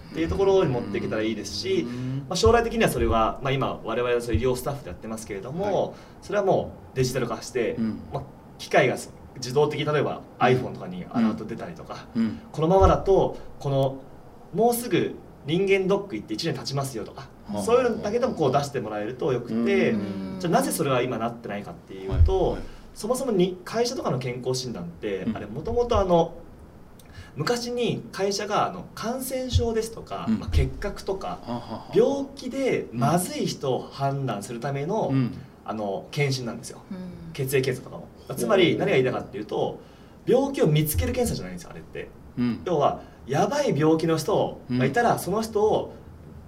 [0.09, 1.85] っていうところに持っていけたらいいですし、
[2.27, 8.23] まあ、将来的にはそれは、まあ、今我々はそ医療スタッフでやってますけれども、はい、それはもうデジタル化して、うん、まあ、
[8.57, 8.97] 機械が
[9.35, 13.97] 自動的例えば iPhone とかにアラート出たりとか、うん、このままだとこの
[14.53, 15.15] もうすぐ
[15.45, 17.27] 人間ドック行って1年経ちますよとか、
[17.65, 19.95] そういうのだけでもこう出してもらえるとよくて、
[20.39, 22.43] じゃあなぜそれは今なってないかっていうと。
[22.43, 22.53] はい。
[22.53, 22.61] はい
[22.93, 26.33] そもそもに会社とかの健康診断って、あれもともとあの
[27.35, 31.39] 昔に会社があの感染症ですとか、うん、まあ、結核とか、
[31.95, 35.13] 病気でまずい人を判断するための,、
[35.65, 36.81] あの検診なんですよ、
[37.33, 38.07] 血液検査とかも。
[38.35, 39.79] つまり何が言いたいかっていうと
[40.27, 42.09] 病気を見つける検査じゃないんですよあれって、
[42.65, 45.93] 要はやばい病気の人がいたら、その人を、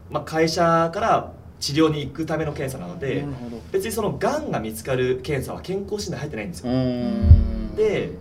[0.10, 1.32] まあ、会社から
[1.62, 3.24] 治療に行くための検査なので
[3.72, 6.76] 別にそのがんが見つかる検査は健康診断入ってないんですうよ。
[6.76, 7.76] ん。
[7.76, 8.12] で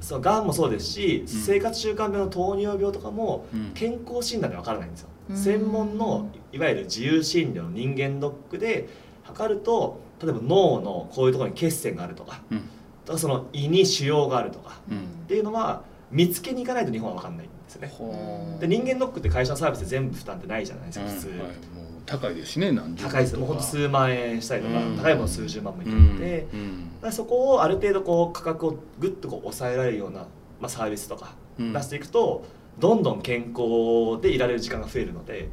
[0.00, 1.28] そのがんもそうですし、ん。
[1.28, 3.72] 生活習慣病の糖尿病とかもうん。
[3.74, 5.36] 健康診断でわからないんですよ、うん。
[5.36, 8.88] 専門のいわゆる自由診療の人間ドックで
[9.24, 12.62] 測ると例えば脳のこういうところに血栓があるとかうん。
[13.06, 14.98] とかその胃に腫瘍があるとかうん。
[14.98, 18.58] っていうのは見つけに行かないと日本は分かんないんですよね。
[18.60, 21.48] で人間ドックって会社のサービスで全部負担ってないじゃないですか普通、うんはい
[22.06, 23.36] 高いですしね何十万高いです。
[23.36, 24.96] もうほんと数万円したりとか、うん。
[24.96, 26.56] 高いもの数十万もいくうんので、う
[27.08, 30.20] んそこをある程度こう価格をぐっとこう抑えられるような、
[30.60, 31.72] まあ、サービスとかうん。
[31.72, 32.44] 出していくと、
[32.78, 35.50] どんどん健康でいられる時間が増えるので、うん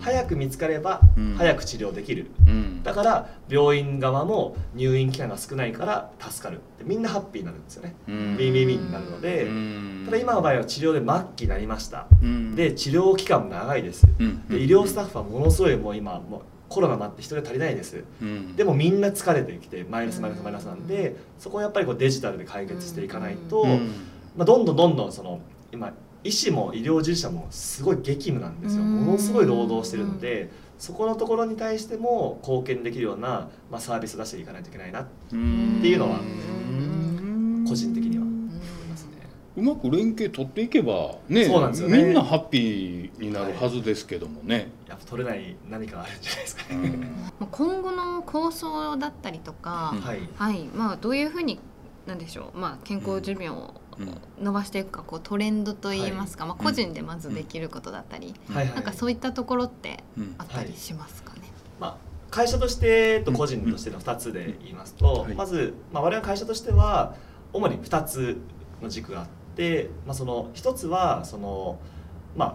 [0.00, 1.34] 早く見つかればうん。
[1.36, 2.82] 早く治療できる、うん。
[2.82, 6.60] だから病院側も入院期間が少ないから助かる。
[6.78, 8.14] でみんなハッピーになるんですよね、うん。
[8.14, 10.02] ウィンウィンウィンになるので、うん。
[10.06, 12.54] ただ今の場合は治療で末期になりました、うん。
[12.54, 14.46] で治療期間も長いです、うん。
[14.48, 18.04] で医療スタッフはものすごいもう今もうコロナもあって人手足りないです。
[18.20, 18.56] うん。
[18.56, 23.92] でもみんな疲れてきてマイナスマイナスマイナスなんでそこをやっぱりこうデジタルで解決していかないと、うん。
[24.36, 25.40] まあ、どんどんどんどんその
[25.72, 25.92] 今
[26.24, 28.82] 医師も医療従事者もすごい激務なんですよ。
[28.82, 29.04] うん。
[29.06, 39.10] ものすごい労働してるのでそこのところに対しても貢献できるような、まあ、サービスを出していかないといけないなっていうのはうん個人的にはうん思いますね。
[39.56, 42.02] うまく連携取っていけばねそうなんですよね。
[42.02, 46.88] みんなハッピーになるはずですけどもね、やっぱ取れない何かがあるんじゃないですかうね。
[46.88, 47.06] ん
[47.50, 50.20] 今後の構想だったりとか、うんはい。
[50.36, 50.64] はい。
[50.74, 51.58] まあどういうふうに
[52.06, 53.50] なんでしょう、まあ、健康寿命
[54.40, 61.40] 伸ばしていくかこうトレンドといいますか、まあ、うん個人でまずできることだったり、はいはいなんかそういったところってうんあったりしますかね。
[61.80, 61.96] まあ、
[62.30, 65.34] 会社としてと個人としての2つで言いますと、はい。
[65.34, 67.14] まず、まあ、我々会社としては
[67.52, 68.36] 主に2つ
[68.82, 69.26] の軸があっ
[69.56, 71.78] て、まあ、その1つはその、
[72.36, 72.54] まあ、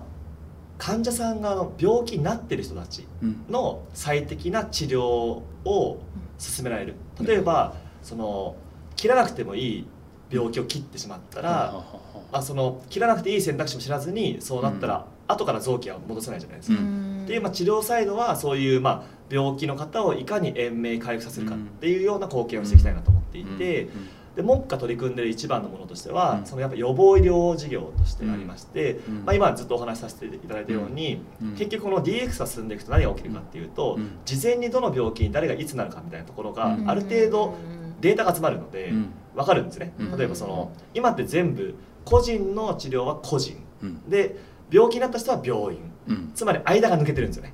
[0.78, 3.46] 患者さんが病気になってる人たちうん。
[3.50, 6.00] の最適な治療を
[6.38, 6.96] 進められる。
[7.22, 8.56] 例えばその
[8.96, 9.88] 切らなくてもいい
[10.34, 11.84] 病気を切ってしまったら、
[12.32, 16.80] まあ、その切らなくていい選択肢も知らずにそうなったら、後から臓器は戻せないじゃないですか。
[16.80, 17.26] うん。
[17.28, 23.88] で、まあ、治療サイドはそういう、まあ、病気の方をいかに延命回復させるかっていうような貢献をしていきたいなと思っていて、
[24.36, 26.46] で目下取り組んでいる一番のものとしては、うん。
[26.46, 29.16] そのやっぱ予防医療事業としてありまして、うん。
[29.26, 31.52] まあ、今ずっとお話しさせていただいたように、うん。
[31.52, 34.18] 結局この DX が進んでいくと何が起きるかっていうと、うん。
[34.26, 36.90] 事前にどの病気に誰がいつなるかみたいなところがうん。
[36.90, 37.56] ある程度
[38.04, 39.10] データが集まるのでうん。
[39.34, 40.18] 分かるんですね、うん。
[40.18, 41.74] 例えばその今って全部
[42.06, 43.58] 個人の治療は個人。
[43.82, 44.10] うん。
[44.10, 44.36] で
[44.70, 45.80] 病気になった人は病院。
[46.08, 46.32] うん。
[46.36, 47.54] つまり間が抜けてるんですよね。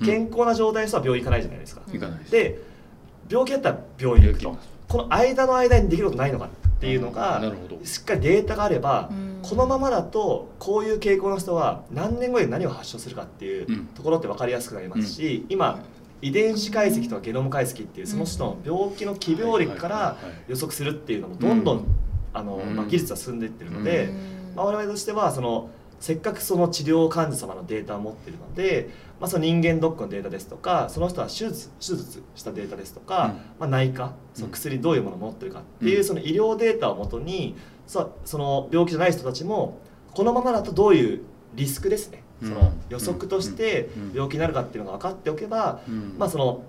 [0.00, 0.06] うん。
[0.06, 1.82] 健康な状態の人は病院行かないじゃないですか、
[2.30, 2.60] で
[3.28, 4.58] 病気だったら病院に行くと。
[4.88, 7.42] この間の間にできることないのかっていうのが
[7.82, 9.38] しっかりデータがあればうん。
[9.42, 13.86] このままだとこういう傾向の人は何年後に何を発症するかっていううん。
[13.86, 15.78] ところって分かりやすくなりますし、今
[16.22, 20.16] 遺伝子解析とかゲノム解析っていうその人の病気の起病歴から
[20.48, 21.86] 予測するっていうのもどんどん、うん。
[22.32, 24.52] あのうんまあ、技術は進んでいってるので、うん。
[24.56, 33.30] まあ、我々としてはそのせっかくその治療患者様のデータを持っているので、まあ、その人間ドックのデータですとかその人は手術手術したデータですとか、うん。
[33.30, 36.04] まあ、内科その薬どういうものを持ってるかっていううん。
[36.04, 37.56] その医療データをもとに
[37.86, 39.78] そその病気じゃない人たちも
[40.12, 41.22] このままだとどういう
[41.54, 44.12] リスクですね、うんその予測としてうん。
[44.12, 46.14] 病気になるかっていうのが分かっておけば、うん。
[46.18, 46.62] まあ、その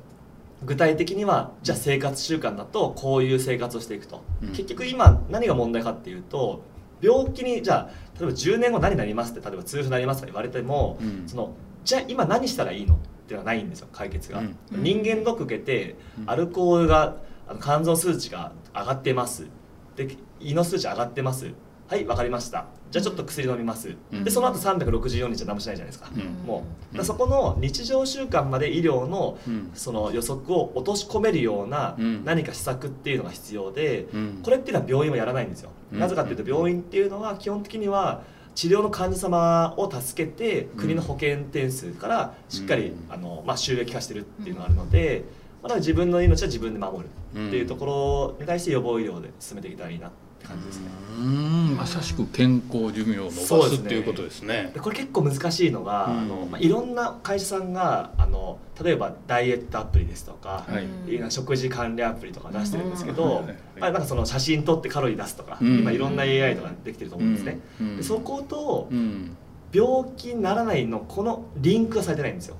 [0.64, 4.50] 具体的にはじゃあ生活習慣だとこういう生活をしていくと、うん。
[4.50, 6.62] 結局今何が問題かっていうと
[7.02, 11.24] 病気にじゃあ例えば10年後何になりますって例えば痛風になりますとか言われても、うん。
[11.28, 11.54] その
[11.84, 12.96] じゃあ今何したらいいの？
[12.96, 12.98] っ
[13.28, 14.56] ていうのはないんですよ解決が、うん。
[14.72, 16.30] 人間ドック受けてうん。
[16.30, 19.48] アルコールがあの肝臓数値が上がってます。
[19.96, 21.52] で胃の数値上がってます
[21.88, 22.66] はい分かりました。
[22.92, 24.26] じゃあちょっと薬飲みます、うん。
[24.26, 26.46] でその後364日は何もしないじゃないですか、うん。
[26.46, 27.04] もう。
[27.06, 29.72] そこの日常習慣まで医療のうん。
[29.74, 32.26] その予測を落とし込めるようなうん。
[32.26, 34.40] 何か施策っていうのが必要で、うん。
[34.44, 36.00] これっていうのは病院はやらないんですよ、うん。
[36.00, 38.22] なぜかっていうと病院っていうのは基本的には
[38.56, 43.14] 治療の患者様を助けて国の保険点数からしっかり、うん。
[43.14, 45.24] あのまあ、収益化してるっていうのがあるので、
[45.62, 50.88] まあ、だから自分の命は自分で守るっていうところに対して予防医療で進めていけたらいいなって感じですね。
[51.18, 51.76] うん。
[51.76, 53.78] まさしく健康寿命を伸ばそうですね。
[53.78, 54.72] すっていうことですね。
[54.74, 56.18] でこれ結構難しいのが、うん。
[56.20, 61.12] あのまあ、いろんな会社さんがあの例えばダイエットアプリですとか、はい。
[61.12, 63.44] いろんな食事管理アプリとか出してるんですけど、
[63.76, 63.82] うん。
[63.82, 65.80] なんかその写真撮ってカロリー出すとか、うん。
[65.80, 67.98] 今いろんな AI とかできてると思うんですね、うん。
[67.98, 69.36] でそことうん。
[69.74, 72.56] 病気にならないのこのリンクがされてないんですよ。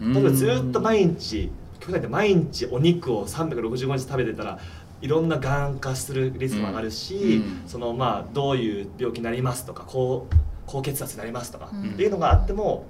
[0.00, 0.14] うん。
[0.14, 1.50] 例えばずっと毎日
[1.82, 4.58] 極端に毎日お肉を365日食べてたら
[5.02, 7.68] いろんながん化するリスクも上がるし、うん。
[7.68, 10.26] そのまあどういう病気になりますとか高
[10.66, 11.90] 高血圧になりますとか、うん。
[11.90, 12.86] っていうのがあっても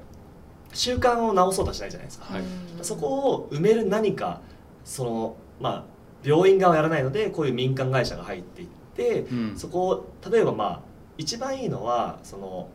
[0.74, 2.42] 習慣を直そうとしないじゃないですか、はい、
[2.82, 4.40] そこを埋める何か
[4.84, 5.84] そのまあ
[6.24, 10.80] 病院側はやらないのでこういう民間会社が入っていって、うん、そこを例えばまあ
[11.18, 12.68] 一番いいのはその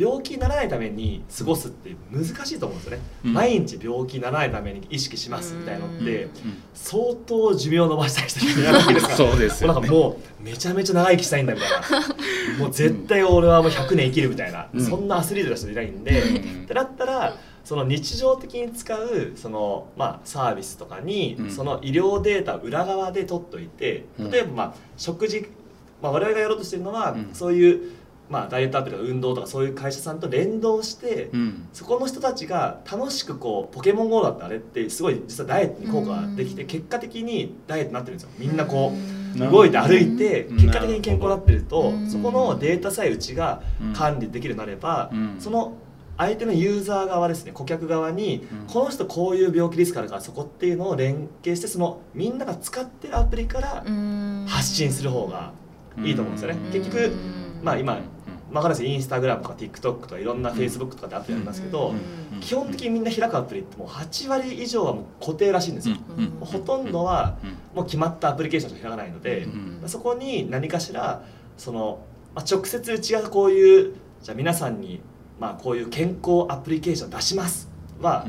[0.00, 6.28] 病気にならないために過ごすって難しいと思うんですよね、うん、毎日病気にならないために意識しますみたいなのって
[6.72, 9.10] 相当寿命を伸ばしたい人いるわけですか？
[9.12, 11.80] ら そうですよ、ね、なんかもうめちゃめちゃ長生きしたいんだみたいな。
[12.58, 25.48] もう絶対俺はもう100年生きるみたいな、うん、そんなアスリートの人いないんで、うん、ってなったらその日常的に使うその、まあ、サービスとかに、その医療データを裏側で取っといて例えば、まあ、食事、
[26.02, 27.92] まあ、我々がやろうとしてるのは、そういう
[28.30, 38.30] まあ、ダイエットアプリとか運動とかそういう会社さんと連動して、うん、そこの人たちが楽しくこうポケモン GO だったあれってすごい実はダイエットに効果ができて結果的にダイエットになってるんですよ。
[38.38, 38.92] みんなこ
[39.36, 43.62] う動いて歩いて結果的に健康になってるとそこのデータさえうちが
[43.94, 45.10] 管理できるようになれば
[45.40, 45.74] その
[46.16, 53.84] 相手のユーザー側ですね顧客側に、この人こういう病気リスクあるからそこっていうのを連携してそのみんなが使ってるアプリから
[54.46, 55.52] 発信する方が
[56.04, 56.58] いいと思うんですよね。
[56.72, 57.12] 結局
[57.62, 57.98] まあ今
[58.52, 61.94] まあ、かインスタグラムとか TikTok とかいろんな Facebook とかでアプリありますけど、
[62.40, 65.96] 基本的にみんな開くアプリってもう8割以上はもう固定らしいんですよ、
[66.40, 67.38] ほとんどは
[67.74, 69.46] もう決まったアプリケーションしか開かないので、
[69.86, 71.22] そこに何かしら
[71.56, 72.00] その、
[72.34, 75.00] まあ、直接うちがこういうじゃあ皆さんに、
[75.38, 77.68] まあ、こういう健康アプリケーション出します
[78.00, 78.26] は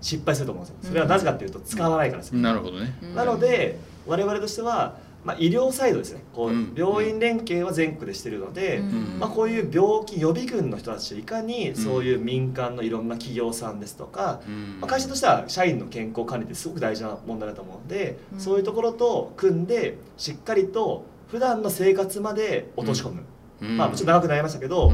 [0.00, 0.88] 失敗すると思うんですよ。
[0.90, 2.94] それはなぜかっていうと使わないからですよ、なるほどね。
[3.14, 6.24] なので我々としてはまあ、医療サイドですね。
[6.32, 8.82] こう、病院連携は全国でしてるので、
[9.18, 14.40] まあ、こういう病気予備軍の人たちいかにそういう民間のいろんな企業さんですとか、
[14.80, 23.22] まあ、会社としては社員の健康管理ってすごく大事な問題だと思うので、そういうところと組んでしっかりと普段の生活まで落とし込む、
[23.60, 24.92] まあ、もちろん長くなりましたけど、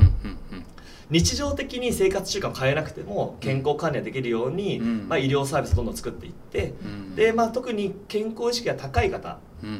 [1.10, 9.36] 日常的に生活習慣を変えなくても健康管理ができるように、うん、まあ、医療サービスをどんどん作っていって、うん、でまあ、特に健康意識が高い方、うん、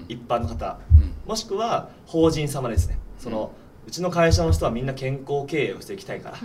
[0.09, 0.79] 一般の方、
[1.27, 2.99] もしくは法人様ですね。
[3.19, 3.53] その、
[3.87, 6.39] うちの会社の人はみんな健康経営をしていきたいから、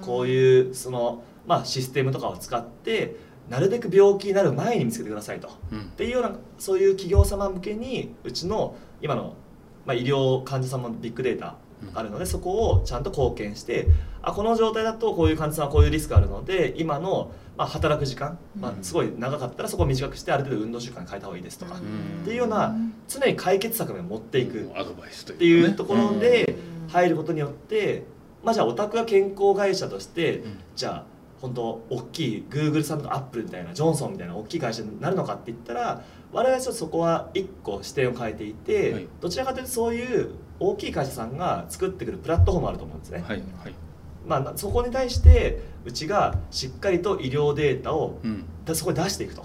[0.00, 3.16] こういうその、まあ、システムとかを使って
[3.48, 5.50] なるべく病気になる前に見つけてくださいと、っ
[5.96, 9.34] ていうようなそういう企業様向けにうちの今の、
[9.86, 11.56] まあ、医療患者様のビッグデータ
[11.94, 13.88] あるので、そこをちゃんと貢献して
[14.22, 21.78] あこの状態だとこういう患者さんはこういうリスクあるので今の、まあ、働く時間、まあ、すごい長かったらそこを短くしてある程度運動習慣に変えた方がいいですとか、っ
[22.24, 22.76] ていうような
[23.08, 24.70] 常に解決策を持っていく。
[25.34, 26.56] っていうところで
[26.88, 28.04] 入ることによって、
[28.42, 30.42] まあ、じゃあお宅が健康会社として、
[30.76, 36.02] じゃあ本当大きいグーグルさんとかアップルみたいなジョンソンみたいな大きい会社になるのかって言ったら
[36.32, 40.30] 我々はそこは一個視点を変えていて、はい、どちらかというとそういう
[40.60, 43.24] 大きい会社さんが作ってくるプラットフォームあると思うんですね。
[43.26, 43.74] はいはい。
[44.26, 48.44] まあ、そこに対してうちがしっかりと医療データを、うん、
[48.74, 49.44] そこに出していくと。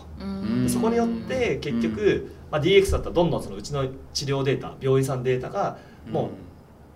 [0.68, 5.24] そこによって結局、まあ、DX だったらどんどんそのうちの治療データ病院さん。
[5.24, 5.78] データが
[6.10, 6.32] も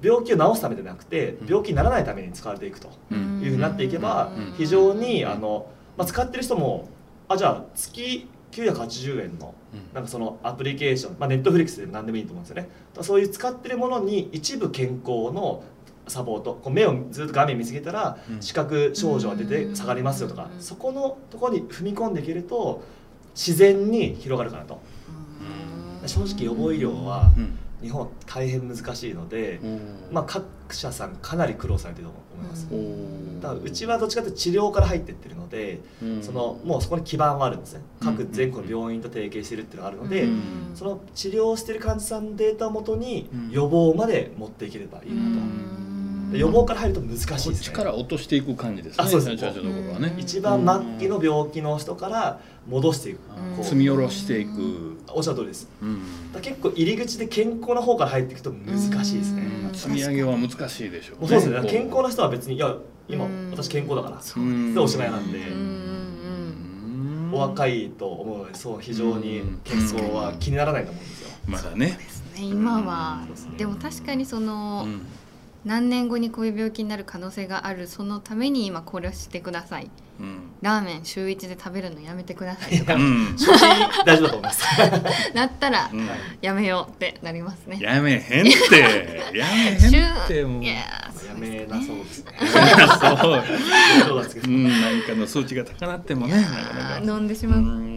[0.02, 2.90] う病気を治すためでなくて病気にならないために使われていくと。
[3.12, 6.90] いうふうになっていけば非常にあの、まあ、使ってる人も
[7.30, 9.54] あじゃあ月980円の
[9.94, 12.70] なんかそのアプリケーション、まあ、ネットフリックスで何でもいいと思うんですよね。
[13.02, 15.64] そういう使ってるものに一部健康の
[16.08, 22.84] サポートこう目をずっと画面見つけたら視覚症状が出て下がりますよとか、そこのところに踏み込んでいけると
[23.36, 24.80] 自然に広がるかなと。
[26.06, 27.34] 正直予防医療は
[27.82, 29.60] 日本大変難しいので、
[30.12, 32.68] まあ、各社さんかなり苦労されてると思います。
[33.42, 35.80] だからうちはどっちかというと治療から入っていってるので、
[36.22, 40.28] そのもうそこに基盤はあるんですね各全国の病院と提携してるっていうのがあるので、
[40.76, 46.38] その治療してる患者さんのデータをもとに予防まで持っていければいいなと。
[46.38, 47.56] 予防から入ると難しいですね。
[47.62, 49.06] 力落としていく感じですね。
[49.06, 50.14] あそうですね。
[50.18, 50.60] 一番
[51.00, 53.20] 末期の病気の人から戻していく。
[53.64, 54.98] 積み下ろしていく。
[55.10, 55.70] おっしゃる通りです。
[56.42, 59.44] 結構入り口で健康な方から入っていくと難しいですね。
[59.74, 61.28] 積み上げは難しいでしょう。
[61.28, 61.70] そうですね。
[61.70, 62.76] 健康な人は別にいや
[63.08, 65.40] 今私健康だからでおしまいなんで。
[67.30, 71.30] お若いと思うのでそう非常に健康は気にならないと思うんですよ。
[71.48, 72.00] まだね。
[72.38, 73.26] 今は
[73.58, 74.88] でも確かにその。
[75.68, 83.36] 何年後にこういう病気になる可能性があるそのために今考慮してください、うん、ラーメン週一で食べるのやめてくださいとか、うん、
[84.06, 84.66] 大丈夫だと思います
[85.36, 85.92] なったら、
[86.42, 87.80] やめようってなりますね。
[87.82, 89.32] やめへんって。
[89.38, 90.66] やめへんってもう。
[90.66, 90.86] や
[91.38, 91.98] めなそう。
[92.00, 92.34] ですね
[94.06, 96.46] そううん、何かの数値が高なってもね
[97.04, 97.60] 飲んでしまう。
[97.60, 97.97] り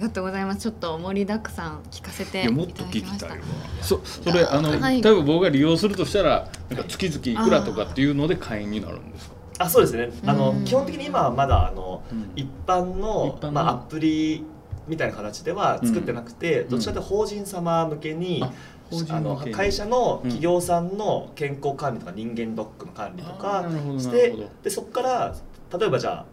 [0.00, 0.60] がとうございます。
[0.60, 3.36] ちょっと盛りだくさん聞かせていやもっと聞きたいわ。
[3.82, 9.34] そそれあの、はい、例えば僕が利用するとしたらなんか月々いくらとかっていうので会員になるんですか？
[9.58, 10.10] あそうですね。
[10.26, 12.30] あのうん基本的に今はまだあのうん。
[12.34, 13.52] 一般の一般の？
[13.52, 14.44] まあ、アプリ
[14.88, 16.68] みたいな形では作ってなくて、ん。
[16.68, 23.64] どちらかというと法人様向けに、あの会社の企業さんの健康管理とか人間ドックの管理とか
[23.98, 24.34] して
[24.64, 25.34] でそこから
[25.78, 26.24] 例えばじゃあ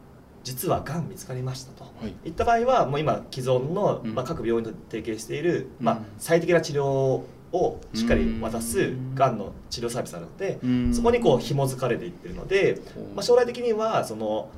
[0.44, 2.30] 実はがん見つかりましたい。
[2.30, 4.14] いった場合はもう今既存の、うん。
[4.14, 5.86] まあ、各病院と提携している、うん。
[5.86, 10.94] まあ、最適な治療をしっかり渡すうんがんの治療サービスなので、うん。
[10.94, 12.82] そこにこう紐づかれていってるので、
[13.16, 14.50] まあ、将来的にはその、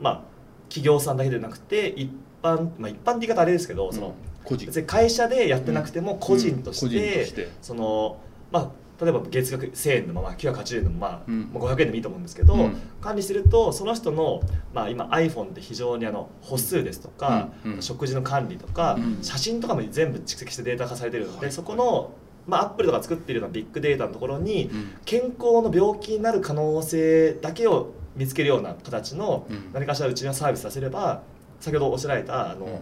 [0.00, 0.22] まあ、
[0.68, 2.10] 企業さんだけでなくて一
[2.42, 4.14] 般、まあ、一般って言い方あれですけど、その
[4.44, 4.66] 個人。
[4.66, 7.48] 別に会社でやってなくても個人として。
[7.60, 8.18] その
[8.50, 11.50] まあ例えば月額1000円のまま980円のまま、うん。
[11.52, 12.76] まあ500円でもいいと思うんですけど、うん。
[13.00, 14.40] 管理するとその人の、
[14.72, 17.74] まあ、今 iPhone って非常にあの歩数ですとか、うん。
[17.74, 17.82] うん。
[17.82, 19.18] 食事の管理とか、うん。
[19.20, 22.12] 写真とかも全部蓄積してデータ化されてるので、そこの、
[22.46, 24.90] まあ、アップルとか作っているようなビッグデータのところにうん。
[25.04, 29.72] 健康の病気になる可能性だけを見つけるような形のうん。
[29.72, 31.22] 何かしらうちのサービスさせれば
[31.58, 32.72] 先ほどおっしゃられたあの、うん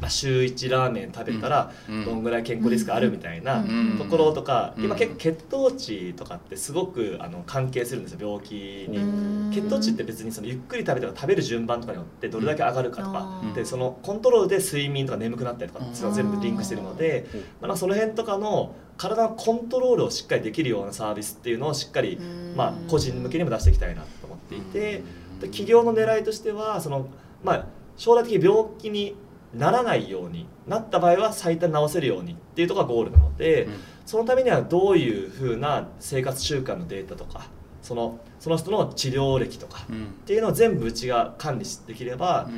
[0.00, 2.04] まあ、週1ラーメン食べたらうん。
[2.04, 3.96] どんぐらい健康リスクあるみたいなうん。
[3.98, 4.84] ところとか、うん。
[4.84, 8.54] 今結構血糖値とかってすごくあの関係するんですよ病気
[8.88, 8.98] に。
[8.98, 9.50] うん。
[9.52, 13.54] 血糖値って別にそのゆっくり食べたら食べる順番とかによってどれだけ上がるかとか、うん。
[13.54, 17.68] でそのコントロールで睡眠とか眠くなったりとかっていうのは全部リンクしてるので、うん。
[17.68, 22.54] まあ、その辺とかの体のコントロールをしっかりできるようなサービスっていうのをしっかり、うん。
[22.56, 25.02] まあ、個人向けにも出していきたいなと思っていて、
[25.40, 27.08] で企業の狙いとしてはその、
[27.42, 27.66] まあ、
[27.96, 29.14] 将来的に病気に
[29.54, 33.68] ならないようになった場合は最短治せるようにっていうところがゴールなので、
[34.06, 37.46] そのためにはどういうふうな生活習慣のデータとか
[37.82, 39.96] そのその人の治療歴とかうん。
[39.96, 42.54] うんっていうのを全部うちが管理できれば、うん。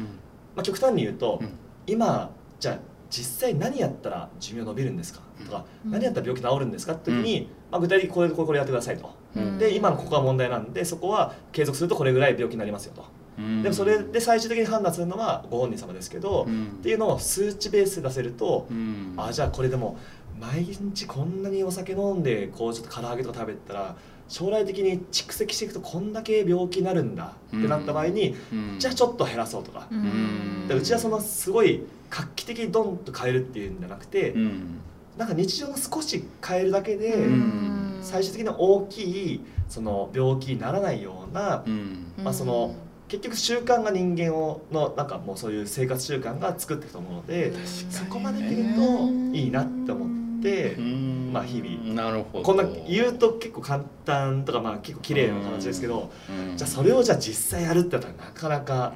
[0.54, 1.50] まあ、極端に言うと、うん。
[1.86, 2.30] 今
[2.60, 2.78] じゃあ
[3.10, 5.20] 実際何やったら寿命伸びるんですか？
[5.44, 6.94] とか、うん何やったら病気治るんですか？
[6.94, 9.10] って時に、まあ、具体的にこれこれこれやってくださいと。
[9.36, 9.58] うん。
[9.58, 13.04] で今のここが問題なんでそこは継続するとこれぐらい病気になりますよと。
[13.38, 13.62] うん。
[13.62, 16.64] でもそれで最終的に判断するのはご本人様ですけど、うん。
[16.64, 19.14] っていうのを数値ベースで出せると、うん。
[19.16, 19.98] あじゃあこれでも
[20.40, 23.96] 毎日こんなにお酒飲んでこうちょっと唐揚げとか食べてたら
[24.28, 28.76] 将来的に蓄積していくとこんだけ病気になるんだってなった場合に、うん。
[28.78, 30.68] じゃあちょっと減らそうとか、うん。
[30.68, 34.80] でうちはそのすごい画期的にドンと変えるっていうんじゃなくて、うん。
[35.16, 37.98] なんか日常の少し変えるだけで、うん。
[38.02, 42.12] 最終的に大きいその病気にならないような、うん。
[42.22, 42.74] まあその
[43.08, 47.52] 結局習慣が人間をのなんかもうそういう生活習慣が作っていくと思うので、
[47.90, 51.30] そこまでできるといいなって思って、うん。
[51.32, 51.94] まあ日々。
[51.94, 52.44] なるほど。
[52.44, 56.56] こんな言うと結構簡単とかまあ結構綺麗な話ですけど、うん。
[56.56, 58.94] じゃあそれをじゃあ実際やるってなったらなかなか、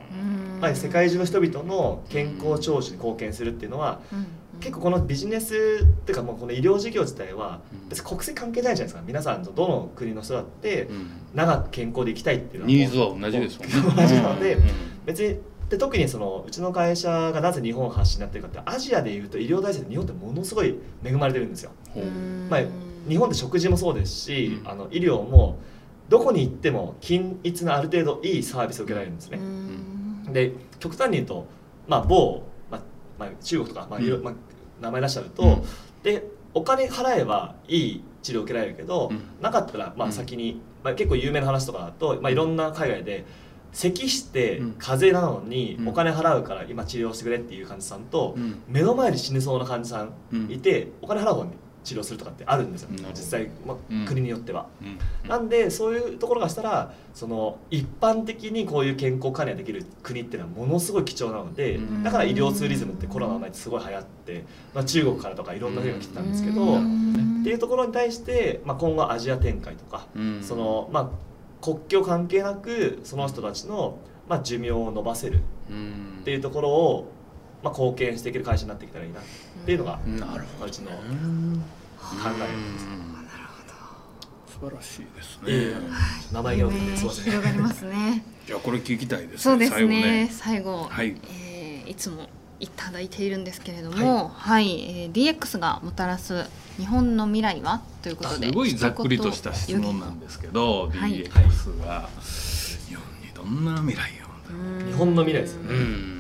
[0.61, 4.01] まあ、世界中の人々の健康長寿に貢献するっていうのは
[4.61, 9.03] 結構このビジネスっていうかもうこの医療事業自体は別に国籍関係ないじゃないですか。
[9.07, 11.11] 皆さんとどの国の人だってうん。
[11.35, 13.75] 長く健康で生きたいっていうのはニーズは同じですもんね。
[14.03, 14.63] 同じなのでうん。
[15.07, 15.39] 別に
[15.69, 21.71] で特にそのうちの会社がなぜ日本発信になってるかってアジアでいうと医療体制で日本ってものすごい恵まれてるんですよ。
[22.49, 22.61] まあ、
[23.09, 24.69] 日本で食事もそうですし、うん。
[24.69, 25.59] あの医療も
[26.09, 29.39] どこに行っても均一なある程度いいサービスを受けられるんですね。
[30.33, 31.47] で極端に言うと、
[31.87, 32.81] まあ、某、まあ
[33.19, 34.35] まあ、中国とか、まあまあ、
[34.81, 35.63] 名前出しちゃうと、うん。
[36.03, 36.25] で
[36.55, 39.21] お金払えばいい治療を受けられるけど、うん。
[39.41, 40.13] なかったら、まあ、うん。
[40.13, 43.25] 先に、まあ、結構有名な話とかだと、まあ、いろんな海外で
[43.73, 44.73] 咳してうん。
[44.79, 45.89] 風邪なのにうん。
[45.89, 48.63] お金払うから今治療してくれっていう患者さんと、うん。
[48.69, 51.51] 目の前で死にそうな患者さんいて、お金払う方に
[51.83, 52.91] 治療するとかってあるんですよ。
[53.11, 54.05] 実際、まあうん。
[54.05, 54.67] 国によっては。
[54.83, 55.29] うん。
[55.29, 62.03] なんでそういうところがしたらその一般的にこういう健康管理ができる国っていうのはものすごい貴重なので、うん。
[62.03, 67.41] だから医療ツーリズムってコロナの前ってすごい流行って、まあ、中国からとかいろんな国が来てたんですけど、うん。
[67.41, 70.43] っていうところに対して、まあ、今後アジア展開とか、うん。
[70.43, 76.19] そのまあ、国境関係なくその人たちの、まあ、寿命を伸ばせるうん。
[76.21, 77.13] っていうところを、
[77.63, 79.23] まあ、貢献していける会社になってきたらいいなっ
[79.67, 80.95] ていうのが、なるほどうちのう
[81.27, 81.63] ん。
[82.01, 82.91] 考え
[84.51, 85.81] 素晴らしいですええ。
[85.81, 85.87] ね
[86.33, 87.25] 生意気なことですいません。
[87.25, 88.25] 広がりますね。
[88.47, 90.29] じゃあこれ聞きたいですそうです最後ね。
[90.33, 91.17] 最後、はい。
[91.33, 92.29] えーいつも
[92.61, 96.45] いただいているんですけれども、はい、えー DX がもたらす
[96.77, 101.25] 日本の未来はということで、すごいざっくりとした質問なんですけど、はい。
[101.25, 102.09] DX が
[102.89, 104.87] 日本にどんな未来を？
[104.87, 105.75] 日本の未来ですよね。
[105.75, 106.20] うん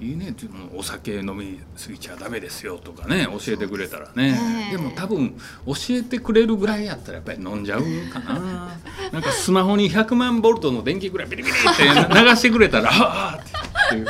[0.00, 4.32] いいねっていうのお酒飲みすぎちゃダメですよとかね教えてくれたらね。
[4.32, 4.68] ね。
[4.72, 7.82] でも多分教えてくれるぐらいやったらやっぱり飲んじゃう
[8.12, 8.78] かな。
[9.12, 13.96] なんかスマホに100万ボルトの電気ぐらいビリビリって流してくれたらああって。
[13.96, 14.06] いう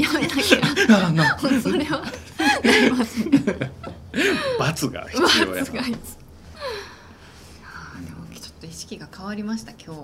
[0.00, 0.58] やめなきゃ。
[1.06, 1.38] あな。
[1.38, 2.02] それは。
[2.64, 3.42] なりますね。
[4.58, 5.28] 罰が必要。
[5.28, 5.84] やな罰がっ
[8.62, 10.00] と意識が変わりました今日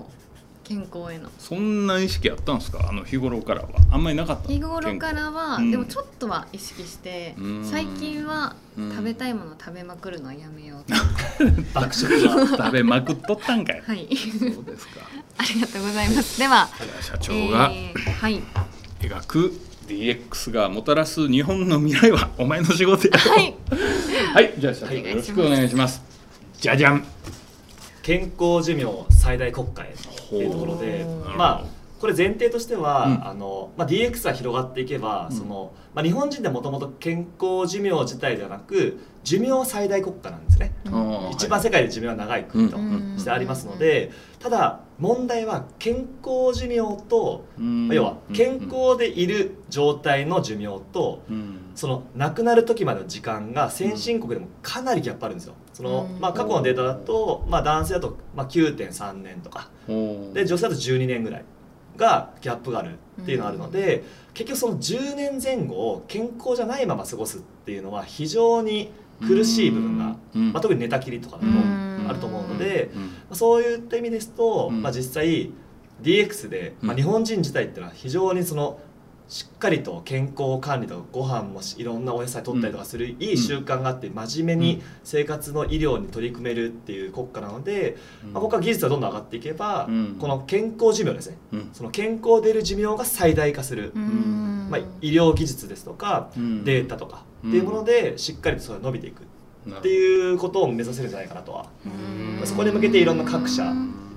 [0.69, 1.29] 健康への。
[1.39, 2.87] そんな意識あったんですか？
[2.87, 3.69] あの日頃からは。
[3.91, 4.47] あんまりなかった？
[4.47, 5.71] 日頃からは、うん。
[5.71, 7.65] でもちょっとは意識して、うん。
[7.65, 8.91] 最近はうん。
[8.91, 10.93] 食べたいもの食べまくるのはやめようと、
[11.73, 13.81] 爆食が食べまくっとったんかい。
[13.85, 14.07] はい。
[14.15, 15.01] そうですか。
[15.39, 16.39] ありがとうございます。
[16.39, 16.69] では
[17.01, 17.71] 社長が。
[17.73, 18.41] えーはい。
[19.01, 19.53] 描く
[19.87, 23.55] DX がもたらす日本の未来はお前の仕事やはい。
[24.35, 24.53] はい。
[24.59, 26.01] じゃあ社長はいよろしくお願いします。
[26.59, 27.03] じゃじゃん
[28.03, 31.05] 健康寿命最大国会っていうところで
[31.37, 33.27] まあこれ前提としては、うん。
[33.27, 35.35] あのまあ、DX が広がっていけば、うん。
[35.35, 43.15] そのまあ、日本人でもともと健康寿命自体ではなく寿命最大国家なんですね、あー一番世界で寿命は長い国とうん。
[43.17, 46.77] してありますので、ただ問題は健康寿命
[47.09, 47.87] と、うん。
[47.89, 51.71] まあ要は健康でいる状態の寿命と、うん。
[51.75, 55.55] その亡くなる時までの時間が先進国でもかなりギャップあるんですよ。
[55.79, 56.19] そのうん。
[56.19, 59.69] まあ、過去のデータだと、まあ、男性だとまあ9.3年とか。
[59.87, 61.45] で女性だと12年ぐらい
[61.95, 64.03] がギャップがあるっていうのがあるので、
[64.33, 68.91] 結局その10年前後を健康じゃないまま過ごすっていうのは非常に
[69.25, 70.53] 苦しい部分が、うん。
[70.53, 72.05] まあ、特に寝たきりとかだとうん。
[72.09, 73.01] あると思うので、うん。
[73.01, 74.81] まあそういった意味ですと、うん。
[74.81, 75.51] まあ、実際
[76.01, 76.97] DX で、まあ、うん。
[76.97, 78.79] 日本人自体っていうのは非常にその
[79.29, 87.95] しっかりと健康管理とかご飯もしいろんなお野菜取ったりとかするいい習慣があって真面目に生活の医療に取り組めるっていう国家なので、
[88.33, 90.15] まあ、ここから技術がどんどん上がっていけば、うん。
[90.19, 91.69] この健康寿命ですねうん。
[91.73, 94.67] その健康でいる寿命が最大化する、うん。
[94.71, 96.63] まあ、医療技術ですとかうん。
[96.63, 101.67] データとかっていうものでしっかりとそれが伸びていくってういうことを目指せるんじゃないかなとは。
[101.85, 102.47] うん。
[102.47, 103.63] そこに向けていろんな各社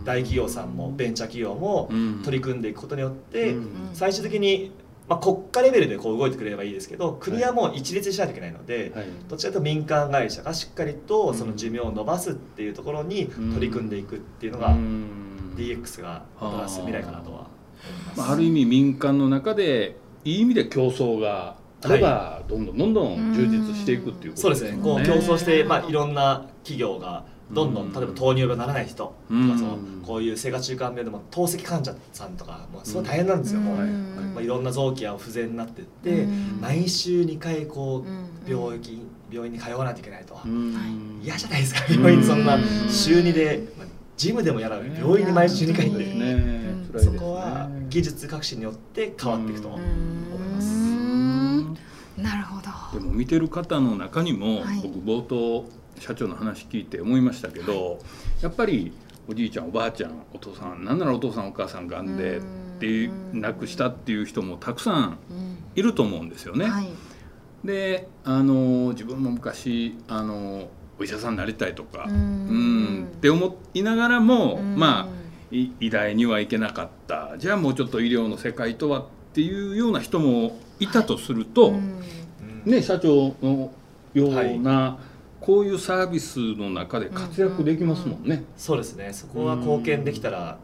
[0.05, 2.23] 大企業さんもベンチャー企業もん。
[2.25, 3.91] 取り組んでいくことによって、うん。
[3.93, 4.73] 最終的に、
[5.13, 9.07] まあ、国家レベルでこう動いてくれればいいですけど国はもう一律にしないといけないので、はい。
[9.29, 15.23] どちらかと民間会社がしっかりとその寿命を伸ばすっていうところに取り組んでいくっていうのがうん。
[15.57, 17.49] DX がもたらす未来かなとは思い
[18.07, 18.21] ます。
[18.21, 24.83] まあ、ある意味民間の中でいい意味で競争があればどんどんどんどん充実していくっていうことそうですね。
[24.83, 29.59] こう競争して、まあ、いろんな企業がどんどん例えば糖尿病にならない人とかうん。
[29.59, 36.59] そのこういう生活習慣病でも透析患者さんとかもうすごい大変なんですよ、もう、うんまあ、いろんな臓器が不全になってって、うん。
[36.61, 41.21] 毎週2回こう病院病院に通わないといけないと、うん。
[41.23, 42.57] 嫌じゃないですか 病院にそんな。
[42.57, 42.63] うん。
[42.91, 43.87] 週2で、まあ
[44.17, 44.93] ジムでもやらない。
[44.99, 50.69] 病院に毎週2回行って、そこは技術革新によって変わっていくと思います。
[50.69, 51.77] うん。
[52.19, 53.01] なるほど。
[53.01, 54.81] でも見てる方の中にも、はい。
[54.83, 55.65] 僕冒頭
[56.03, 58.01] 社長の話聞いて思いましたけど、
[58.43, 58.93] やっぱり
[59.29, 62.63] おじいちゃんおばあちゃんお父さんなんならお父さんお母さんがんでうん。
[62.73, 65.57] っていう亡くしたっていう人もたくさんうん。
[65.77, 66.65] いると思うんですよね。
[66.67, 66.89] はい。
[67.65, 74.77] であの自分も昔あのお医者さんになりたいとか、ううんんって思いながらも、うん。
[74.77, 77.39] まあい医大には行けなかった。
[77.39, 81.75] じゃあもうちょっと医療の世界とはっていうような人もいたとすると、うん。
[81.77, 83.73] うんね、社長の
[84.15, 84.99] ような、
[85.43, 88.45] こういうサービスの中で活躍できますもんね。
[88.57, 89.13] そうですね。
[89.13, 90.59] そこは貢献できたら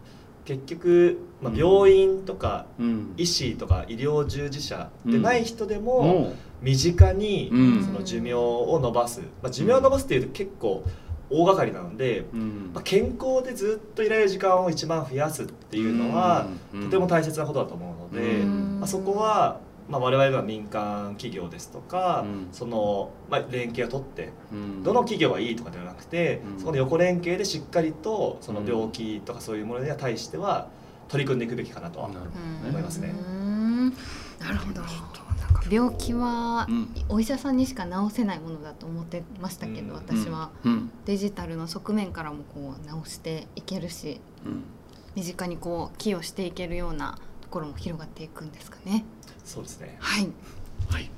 [0.44, 3.14] 結局、まあ、病院とかうん。
[3.16, 7.84] 医師とか医療従事者でない人でもも身近にうん。
[7.84, 10.84] その寿命を伸ばす、まあ、寿命を伸ばすっていうと結構
[11.30, 12.70] 大掛かりなので、う、うん。
[12.72, 16.84] まあ、健康でずっといられる時間を一番増やすっていうのはうん。
[16.84, 18.78] とても大切なことだと思うので、うん。
[18.80, 22.48] まあ、そこは、まあ、我々は民間企業ですとか、うん。
[22.52, 24.82] その、まあ、連携を取ってうん。
[24.82, 26.58] どの企業がいいとかではなくて、うん。
[26.58, 30.68] そこの横連携でしっかりとその病気とかそういうものに対しては
[31.08, 33.14] 取り組んでいくべきかなとはなるほどうん思いますね。
[33.16, 33.88] うん。
[34.38, 34.82] なるほど。
[34.82, 36.88] なんか病気はうん。
[37.08, 39.94] お医者さんにしか治せないものだと思ってましたけど、うん。
[39.94, 40.50] 私は。
[40.64, 40.90] うん。
[41.06, 44.64] デジタルの側面からもこう治していけるし、うん。
[45.16, 49.04] 身近にこう寄与していけるようなところも広がっていくんですかね。
[49.48, 49.96] そうですね。
[49.98, 50.28] はい。
[50.90, 51.10] はい。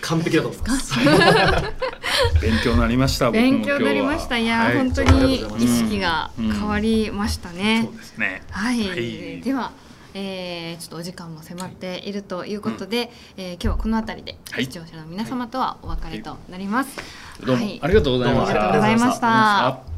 [0.00, 0.94] 完璧だと思います。
[2.42, 4.36] 勉強になりました勉強になりました。
[4.36, 4.76] いや、はい。
[4.76, 7.84] 本当に意識が変わりましたね。
[7.84, 8.42] そうですね。
[8.50, 9.40] はい、はい。
[9.42, 9.70] では、
[10.12, 14.64] えー、ちょっとお時間も迫っているということで、えー今日はこの辺りではい。
[14.64, 16.98] 視聴者の皆様とはお別れとなります。
[17.46, 17.78] はい。
[17.80, 19.28] ありがとうございどうもありがとうございました。
[19.28, 19.91] ありがとうございました